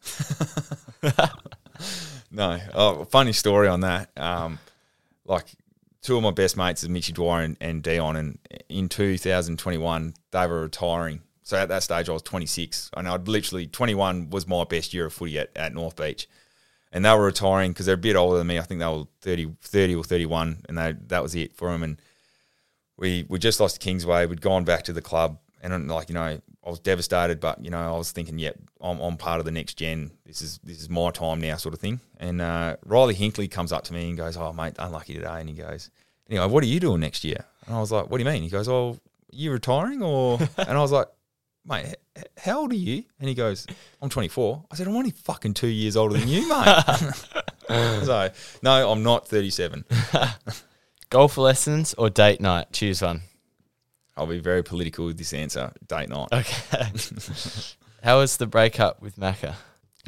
[2.32, 2.60] No.
[2.74, 4.10] Oh, funny story on that.
[4.18, 4.60] Um,
[5.26, 5.46] like
[6.02, 8.40] two of my best mates is Mitchy Dwyer and, and Dion, and
[8.70, 11.22] in 2021 they were retiring.
[11.44, 15.06] So at that stage, I was 26, and I'd literally 21 was my best year
[15.06, 16.28] of footy at, at North Beach,
[16.92, 18.60] and they were retiring because they're a bit older than me.
[18.60, 21.84] I think they were 30, 30 or 31, and they, that was it for them.
[21.84, 22.02] And
[22.98, 24.26] we we just lost Kingsway.
[24.26, 27.72] We'd gone back to the club, and like you know, I was devastated, but you
[27.72, 30.12] know, I was thinking, yep, I'm, I'm part of the next gen.
[30.26, 32.00] This is this is my time now, sort of thing.
[32.18, 35.50] And uh, Riley Hinkley comes up to me and goes, "Oh, mate, unlucky today." And
[35.50, 35.90] he goes,
[36.30, 38.44] "Anyway, what are you doing next year?" And I was like, "What do you mean?"
[38.44, 38.98] He goes, "Oh,
[39.32, 41.08] you retiring or?" and I was like,
[41.66, 43.66] "Mate, h- how old are you?" And he goes,
[44.02, 46.84] "I'm 24." I said, "I'm only fucking two years older than you, mate."
[48.06, 48.30] so
[48.62, 49.86] no, I'm not 37.
[51.10, 52.74] Golf lessons or date night?
[52.74, 53.22] Choose one.
[54.18, 55.72] I'll be very political with this answer.
[55.88, 56.30] Date night.
[56.34, 56.92] Okay.
[58.04, 59.56] How was the breakup with Macca?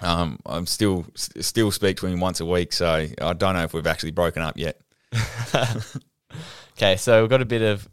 [0.02, 3.74] Um, I'm still still speak to him once a week, so I don't know if
[3.74, 4.80] we've actually broken up yet.
[6.80, 7.90] Okay, so we've got a bit of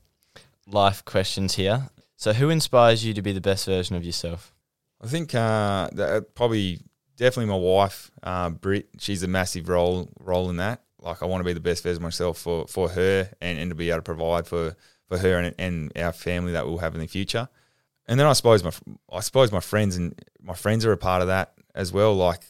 [0.69, 1.89] life questions here.
[2.17, 4.55] So, who inspires you to be the best version of yourself?
[5.03, 6.79] I think uh, that probably
[7.17, 8.89] definitely my wife, uh, Britt.
[9.01, 10.83] She's a massive role role in that.
[11.01, 13.71] Like I want to be the best version of myself for, for her and, and
[13.73, 14.77] to be able to provide for,
[15.09, 17.49] for her and, and our family that we'll have in the future.
[18.07, 18.73] And then I suppose my
[19.13, 22.15] I suppose my friends and my friends are a part of that as well.
[22.15, 22.43] Like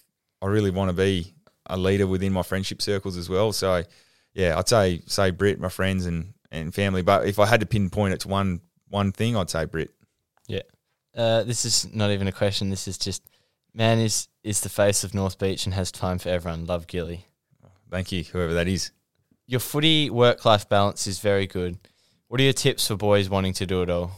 [0.43, 1.35] I really want to be
[1.67, 3.53] a leader within my friendship circles as well.
[3.53, 3.83] So
[4.35, 7.03] yeah, I'd say say Britt, my friends and, and family.
[7.03, 9.91] But if I had to pinpoint it to one one thing, I'd say Britt.
[11.17, 12.69] Uh, this is not even a question.
[12.69, 13.23] This is just
[13.73, 16.67] man is is the face of North Beach and has time for everyone.
[16.67, 17.27] Love Gilly.
[17.91, 18.91] Thank you, whoever that is.
[19.47, 21.79] Your footy work life balance is very good.
[22.29, 24.13] What are your tips for boys wanting to do it all?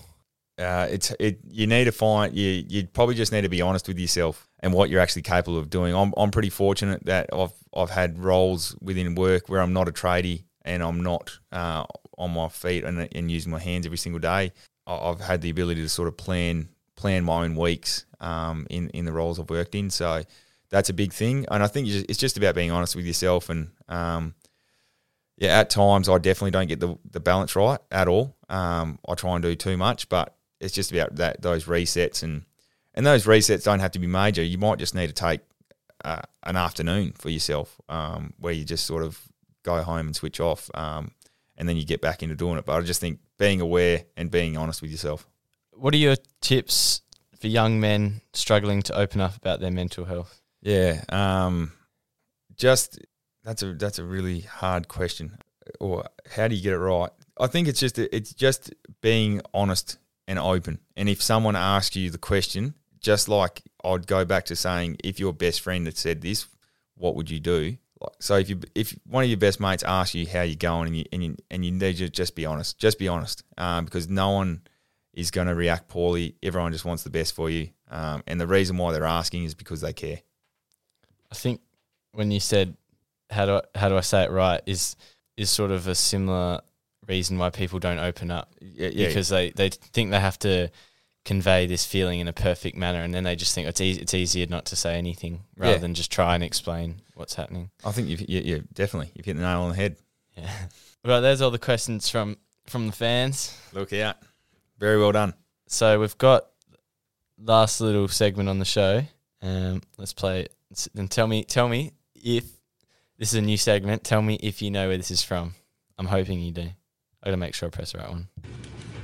[0.58, 1.38] uh, it's it.
[1.48, 2.64] You need to find you.
[2.68, 5.70] You probably just need to be honest with yourself and what you're actually capable of
[5.70, 5.94] doing.
[5.94, 9.92] I'm I'm pretty fortunate that I've I've had roles within work where I'm not a
[9.92, 11.84] tradie and I'm not uh,
[12.18, 14.52] on my feet and, and using my hands every single day.
[14.86, 19.04] I've had the ability to sort of plan plan my own weeks um, in in
[19.04, 19.90] the roles I've worked in.
[19.90, 20.24] So
[20.70, 23.70] that's a big thing, and I think it's just about being honest with yourself and.
[23.88, 24.34] Um,
[25.38, 28.36] yeah, at times I definitely don't get the, the balance right at all.
[28.48, 32.44] Um, I try and do too much, but it's just about that those resets and
[32.94, 34.42] and those resets don't have to be major.
[34.42, 35.40] You might just need to take
[36.04, 39.20] uh, an afternoon for yourself um, where you just sort of
[39.62, 41.12] go home and switch off, um,
[41.56, 42.64] and then you get back into doing it.
[42.64, 45.28] But I just think being aware and being honest with yourself.
[45.70, 47.02] What are your tips
[47.38, 50.40] for young men struggling to open up about their mental health?
[50.62, 51.70] Yeah, um,
[52.56, 52.98] just
[53.48, 55.38] that's a that's a really hard question.
[55.80, 56.04] Or
[56.36, 57.10] how do you get it right?
[57.40, 59.96] I think it's just it's just being honest
[60.26, 60.80] and open.
[60.96, 65.18] And if someone asks you the question, just like I'd go back to saying, if
[65.18, 66.46] your best friend had said this,
[66.94, 67.78] what would you do?
[68.00, 70.88] Like, so if you if one of your best mates asks you how you're going
[70.88, 73.86] and you and you, and you need to just be honest, just be honest, um,
[73.86, 74.60] because no one
[75.14, 76.36] is going to react poorly.
[76.42, 79.54] Everyone just wants the best for you, um, and the reason why they're asking is
[79.54, 80.20] because they care.
[81.32, 81.62] I think
[82.12, 82.76] when you said
[83.30, 84.96] how do I, how do I say it right is
[85.36, 86.60] is sort of a similar
[87.06, 89.06] reason why people don't open up Yeah, yeah.
[89.08, 90.68] because they, they think they have to
[91.24, 94.14] convey this feeling in a perfect manner and then they just think it's easy, it's
[94.14, 95.78] easier not to say anything rather Yeah.
[95.78, 97.70] than just try and explain what's happening.
[97.84, 99.10] I think you've, yeah, yeah, definitely.
[99.14, 99.96] You've hit the nail on the head.
[100.36, 100.50] Yeah.
[101.04, 103.56] Right, there's all the questions from from the fans.
[103.72, 104.16] Look out.
[104.78, 105.32] Very well done.
[105.68, 106.46] So we've got
[107.38, 109.02] last little segment on the show.
[109.40, 110.88] Um, let's play it.
[110.96, 112.44] And tell me, tell me if
[113.18, 114.04] this is a new segment.
[114.04, 115.54] Tell me if you know where this is from.
[115.98, 116.68] I'm hoping you do.
[117.22, 118.28] I gotta make sure I press the right one.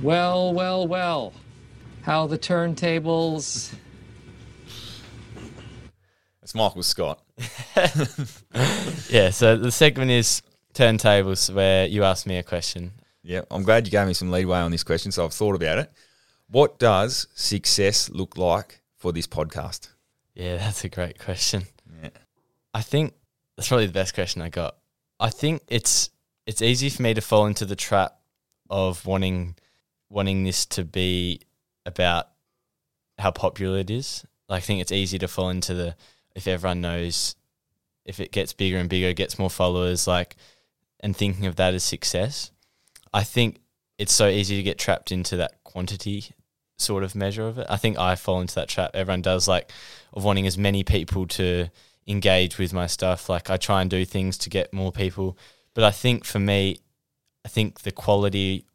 [0.01, 1.33] Well, well, well.
[2.01, 3.73] How the turntables.
[6.41, 7.21] It's Michael Scott.
[9.09, 9.29] Yeah.
[9.31, 10.41] So the segment is
[10.73, 12.91] turntables, where you ask me a question.
[13.23, 15.79] Yeah, I'm glad you gave me some leeway on this question, so I've thought about
[15.79, 15.91] it.
[16.47, 19.89] What does success look like for this podcast?
[20.35, 21.63] Yeah, that's a great question.
[22.01, 22.09] Yeah.
[22.73, 23.13] I think
[23.55, 24.75] that's probably the best question I got.
[25.19, 26.09] I think it's
[26.45, 28.17] it's easy for me to fall into the trap
[28.69, 29.55] of wanting
[30.09, 31.41] wanting this to be
[31.85, 32.29] about
[33.17, 34.25] how popular it is.
[34.47, 35.95] Like, I think it's easy to fall into the
[36.35, 37.35] if everyone knows
[38.05, 40.35] if it gets bigger and bigger, gets more followers, like
[40.99, 42.51] and thinking of that as success.
[43.13, 43.59] I think
[43.97, 46.25] it's so easy to get trapped into that quantity
[46.77, 47.67] sort of measure of it.
[47.69, 48.91] I think I fall into that trap.
[48.93, 49.71] Everyone does like
[50.13, 51.69] of wanting as many people to
[52.07, 53.29] engage with my stuff.
[53.29, 55.37] Like I try and do things to get more people.
[55.73, 56.79] But I think for me,
[57.43, 58.65] I think the quality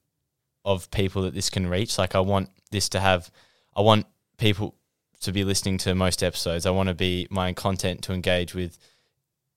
[0.64, 3.30] of people that this can reach, like I want this to have
[3.74, 4.06] I want
[4.36, 4.74] people
[5.20, 6.66] to be listening to most episodes.
[6.66, 8.78] I want to be my content to engage with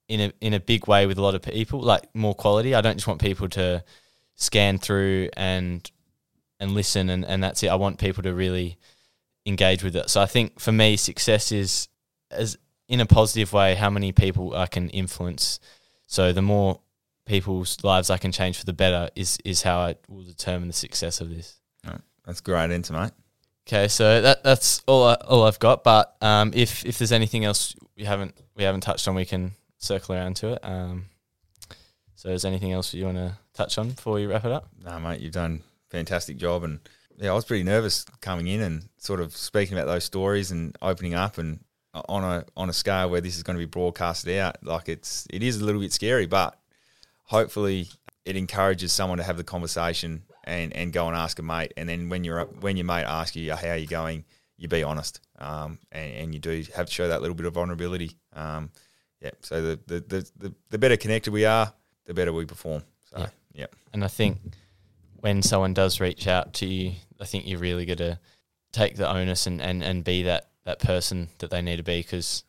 [0.07, 2.75] in a in a big way with a lot of people, like more quality.
[2.75, 3.83] I don't just want people to
[4.35, 5.89] scan through and
[6.59, 7.67] and listen and, and that's it.
[7.67, 8.77] I want people to really
[9.45, 10.09] engage with it.
[10.09, 11.87] So I think for me, success is
[12.31, 12.57] as
[12.87, 15.59] in a positive way how many people I can influence.
[16.05, 16.79] So the more
[17.25, 20.73] people's lives I can change for the better is is how I will determine the
[20.73, 21.59] success of this.
[22.25, 23.11] That's great answer, mate.
[23.67, 25.83] Okay, so that that's all I, all I've got.
[25.83, 29.51] But um, if if there's anything else we haven't we haven't touched on, we can
[29.77, 30.59] circle around to it.
[30.63, 31.05] Um,
[32.15, 34.67] so is there anything else you want to touch on before we wrap it up?
[34.83, 36.79] No, mate, you've done a fantastic job, and
[37.17, 40.77] yeah, I was pretty nervous coming in and sort of speaking about those stories and
[40.81, 41.59] opening up and
[41.93, 44.63] on a on a scale where this is going to be broadcasted out.
[44.63, 46.57] Like it's it is a little bit scary, but
[47.23, 47.87] hopefully
[48.25, 51.73] it encourages someone to have the conversation and, and go and ask a mate.
[51.77, 54.25] And then when you're when your mate asks you how are you going,
[54.57, 57.53] you be honest, um, and, and you do have to show that little bit of
[57.53, 58.17] vulnerability.
[58.33, 58.71] Um,
[59.21, 59.31] yeah.
[59.41, 61.73] So the, the the, the the better connected we are,
[62.05, 62.83] the better we perform.
[63.09, 63.27] So Yeah.
[63.53, 63.67] yeah.
[63.93, 64.39] And I think
[65.19, 68.19] when someone does reach out to you, I think you're really got to
[68.73, 72.01] take the onus and, and, and be that, that person that they need to be
[72.01, 72.43] because,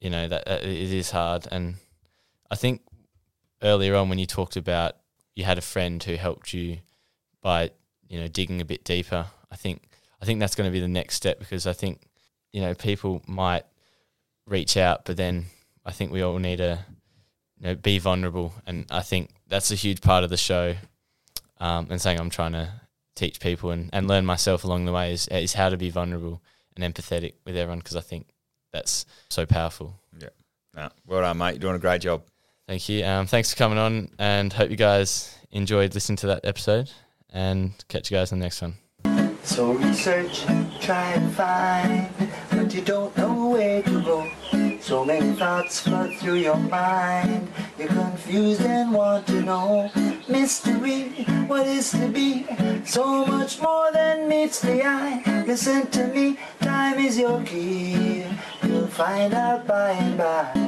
[0.00, 1.46] you know, that, that it is hard.
[1.50, 1.76] And
[2.50, 2.82] I think
[3.62, 4.96] earlier on when you talked about
[5.34, 6.78] you had a friend who helped you
[7.42, 7.70] by,
[8.08, 9.88] you know, digging a bit deeper, I think
[10.20, 12.02] I think that's going to be the next step because I think,
[12.52, 13.64] you know, people might
[14.46, 15.46] reach out, but then
[15.84, 16.84] I think we all need to
[17.58, 18.54] you know, be vulnerable.
[18.66, 20.76] And I think that's a huge part of the show.
[21.58, 22.68] Um, and saying I'm trying to
[23.14, 26.42] teach people and, and learn myself along the way is, is how to be vulnerable
[26.76, 28.28] and empathetic with everyone because I think
[28.72, 29.98] that's so powerful.
[30.74, 31.52] No, well done, mate.
[31.52, 32.22] You're doing a great job.
[32.68, 33.04] Thank you.
[33.04, 36.90] Um, thanks for coming on and hope you guys enjoyed listening to that episode
[37.30, 38.74] and catch you guys on the next one.
[39.42, 40.44] So research,
[40.80, 42.10] try and find,
[42.50, 44.65] but you don't know where to go.
[44.86, 47.48] So many thoughts flood through your mind.
[47.76, 49.90] You're confused and want to know.
[50.28, 52.46] Mystery, what is to be?
[52.84, 55.44] So much more than meets the eye.
[55.44, 58.26] Listen to me, time is your key.
[58.62, 60.65] You'll find out by and by.